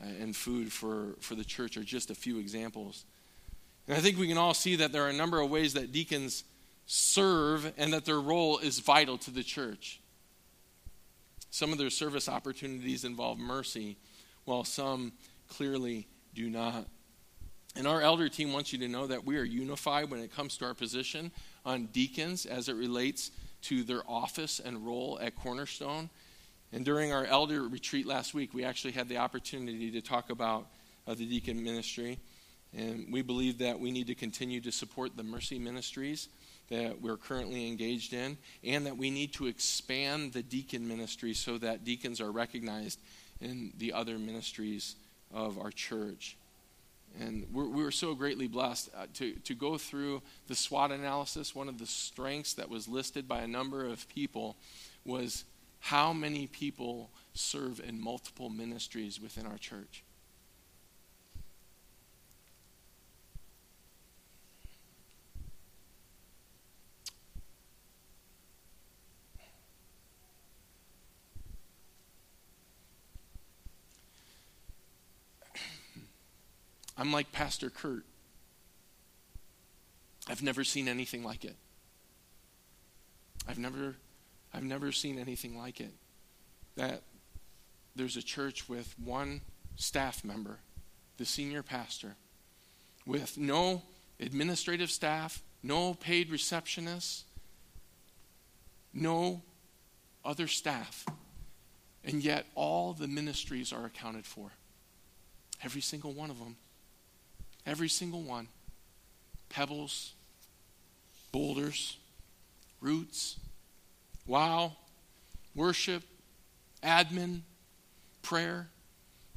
[0.00, 3.04] Uh, and food for, for the church are just a few examples.
[3.90, 5.90] And I think we can all see that there are a number of ways that
[5.90, 6.44] deacons
[6.86, 9.98] serve and that their role is vital to the church.
[11.50, 13.96] Some of their service opportunities involve mercy,
[14.44, 15.10] while some
[15.48, 16.86] clearly do not.
[17.74, 20.56] And our elder team wants you to know that we are unified when it comes
[20.58, 21.32] to our position
[21.66, 23.32] on deacons as it relates
[23.62, 26.10] to their office and role at Cornerstone.
[26.72, 30.68] And during our elder retreat last week, we actually had the opportunity to talk about
[31.08, 32.20] uh, the deacon ministry.
[32.76, 36.28] And we believe that we need to continue to support the mercy ministries
[36.68, 41.58] that we're currently engaged in, and that we need to expand the deacon ministry so
[41.58, 43.00] that deacons are recognized
[43.40, 44.94] in the other ministries
[45.34, 46.36] of our church.
[47.18, 51.56] And we're, we were so greatly blessed uh, to, to go through the SWOT analysis.
[51.56, 54.56] One of the strengths that was listed by a number of people
[55.04, 55.44] was
[55.80, 60.04] how many people serve in multiple ministries within our church.
[77.00, 78.04] I'm like Pastor Kurt.
[80.28, 81.56] I've never seen anything like it.
[83.48, 83.96] I've never
[84.52, 85.94] I've never seen anything like it.
[86.76, 87.02] That
[87.96, 89.40] there's a church with one
[89.76, 90.58] staff member,
[91.16, 92.16] the senior pastor,
[93.06, 93.82] with no
[94.20, 97.22] administrative staff, no paid receptionists,
[98.92, 99.40] no
[100.22, 101.06] other staff.
[102.04, 104.50] And yet all the ministries are accounted for.
[105.64, 106.56] Every single one of them.
[107.66, 108.48] Every single one.
[109.48, 110.12] Pebbles,
[111.32, 111.96] boulders,
[112.80, 113.36] roots,
[114.26, 114.72] wow,
[115.54, 116.02] worship,
[116.82, 117.40] admin,
[118.22, 118.68] prayer.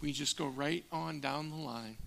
[0.02, 1.98] We just go right on down the line.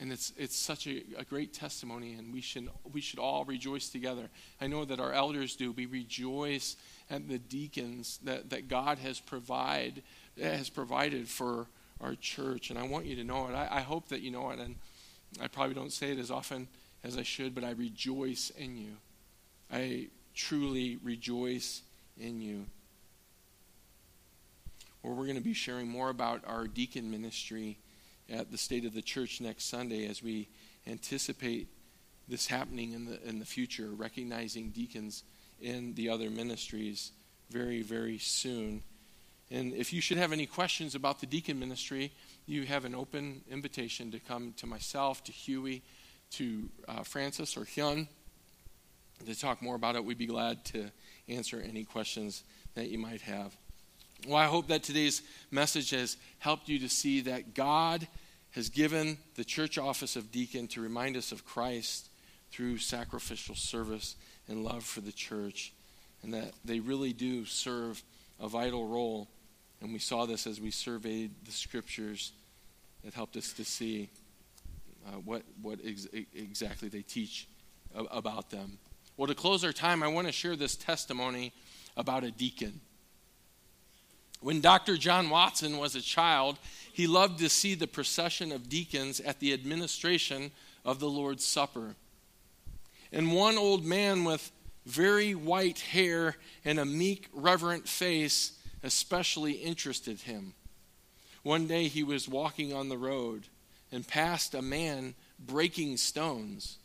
[0.00, 3.88] And it's, it's such a, a great testimony, and we should, we should all rejoice
[3.88, 4.28] together.
[4.60, 5.70] I know that our elders do.
[5.70, 6.76] We rejoice
[7.08, 10.02] at the deacons that, that God has, provide,
[10.40, 11.66] has provided for
[12.02, 12.70] our church.
[12.70, 13.54] And I want you to know it.
[13.54, 14.58] I, I hope that you know it.
[14.58, 14.76] And
[15.40, 16.68] I probably don't say it as often
[17.04, 18.92] as I should, but I rejoice in you.
[19.72, 21.82] I truly rejoice
[22.18, 22.66] in you.
[25.02, 27.78] Or we're going to be sharing more about our deacon ministry
[28.30, 30.48] at the State of the Church next Sunday as we
[30.86, 31.68] anticipate
[32.28, 35.24] this happening in the, in the future, recognizing deacons
[35.60, 37.12] in the other ministries
[37.50, 38.82] very, very soon.
[39.52, 42.10] And if you should have any questions about the deacon ministry,
[42.46, 45.82] you have an open invitation to come to myself, to Huey,
[46.32, 48.08] to uh, Francis or Hyun
[49.26, 50.04] to talk more about it.
[50.04, 50.90] We'd be glad to
[51.28, 52.44] answer any questions
[52.74, 53.54] that you might have.
[54.26, 58.08] Well, I hope that today's message has helped you to see that God
[58.52, 62.08] has given the church office of deacon to remind us of Christ
[62.50, 64.16] through sacrificial service
[64.48, 65.72] and love for the church,
[66.22, 68.02] and that they really do serve
[68.40, 69.28] a vital role.
[69.82, 72.32] And we saw this as we surveyed the scriptures
[73.04, 74.10] that helped us to see
[75.04, 77.48] uh, what, what ex- exactly they teach
[77.92, 78.78] about them.
[79.16, 81.52] Well, to close our time, I want to share this testimony
[81.96, 82.80] about a deacon.
[84.40, 84.96] When Dr.
[84.96, 86.60] John Watson was a child,
[86.92, 90.52] he loved to see the procession of deacons at the administration
[90.84, 91.96] of the Lord's Supper.
[93.12, 94.52] And one old man with
[94.86, 98.52] very white hair and a meek, reverent face
[98.82, 100.54] especially interested him.
[101.42, 103.48] One day he was walking on the road
[103.90, 106.78] and passed a man breaking stones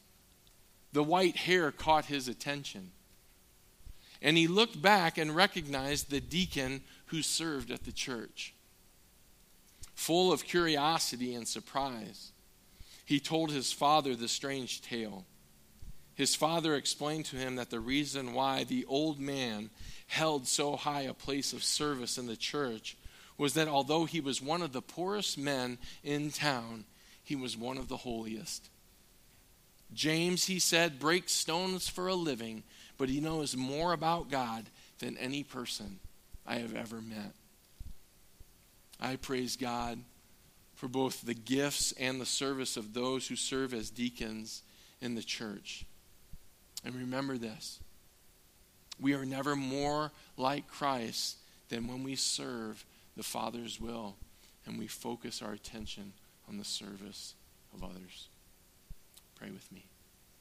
[0.97, 2.91] the white hair caught his attention.
[4.19, 8.55] And he looked back and recognized the deacon who served at the church.
[9.93, 12.31] Full of curiosity and surprise,
[13.05, 15.25] he told his father the strange tale.
[16.15, 19.69] His father explained to him that the reason why the old man
[20.07, 22.97] held so high a place of service in the church
[23.37, 26.85] was that although he was one of the poorest men in town,
[27.23, 28.69] he was one of the holiest.
[29.93, 32.63] James, he said, breaks stones for a living,
[32.97, 34.65] but he knows more about God
[34.99, 35.99] than any person
[36.45, 37.33] I have ever met.
[38.99, 39.99] I praise God
[40.75, 44.63] for both the gifts and the service of those who serve as deacons
[45.01, 45.85] in the church.
[46.83, 47.79] And remember this
[48.99, 51.37] we are never more like Christ
[51.69, 52.85] than when we serve
[53.15, 54.15] the Father's will
[54.65, 56.13] and we focus our attention
[56.47, 57.33] on the service
[57.73, 58.27] of others.
[59.35, 59.85] Pray with me.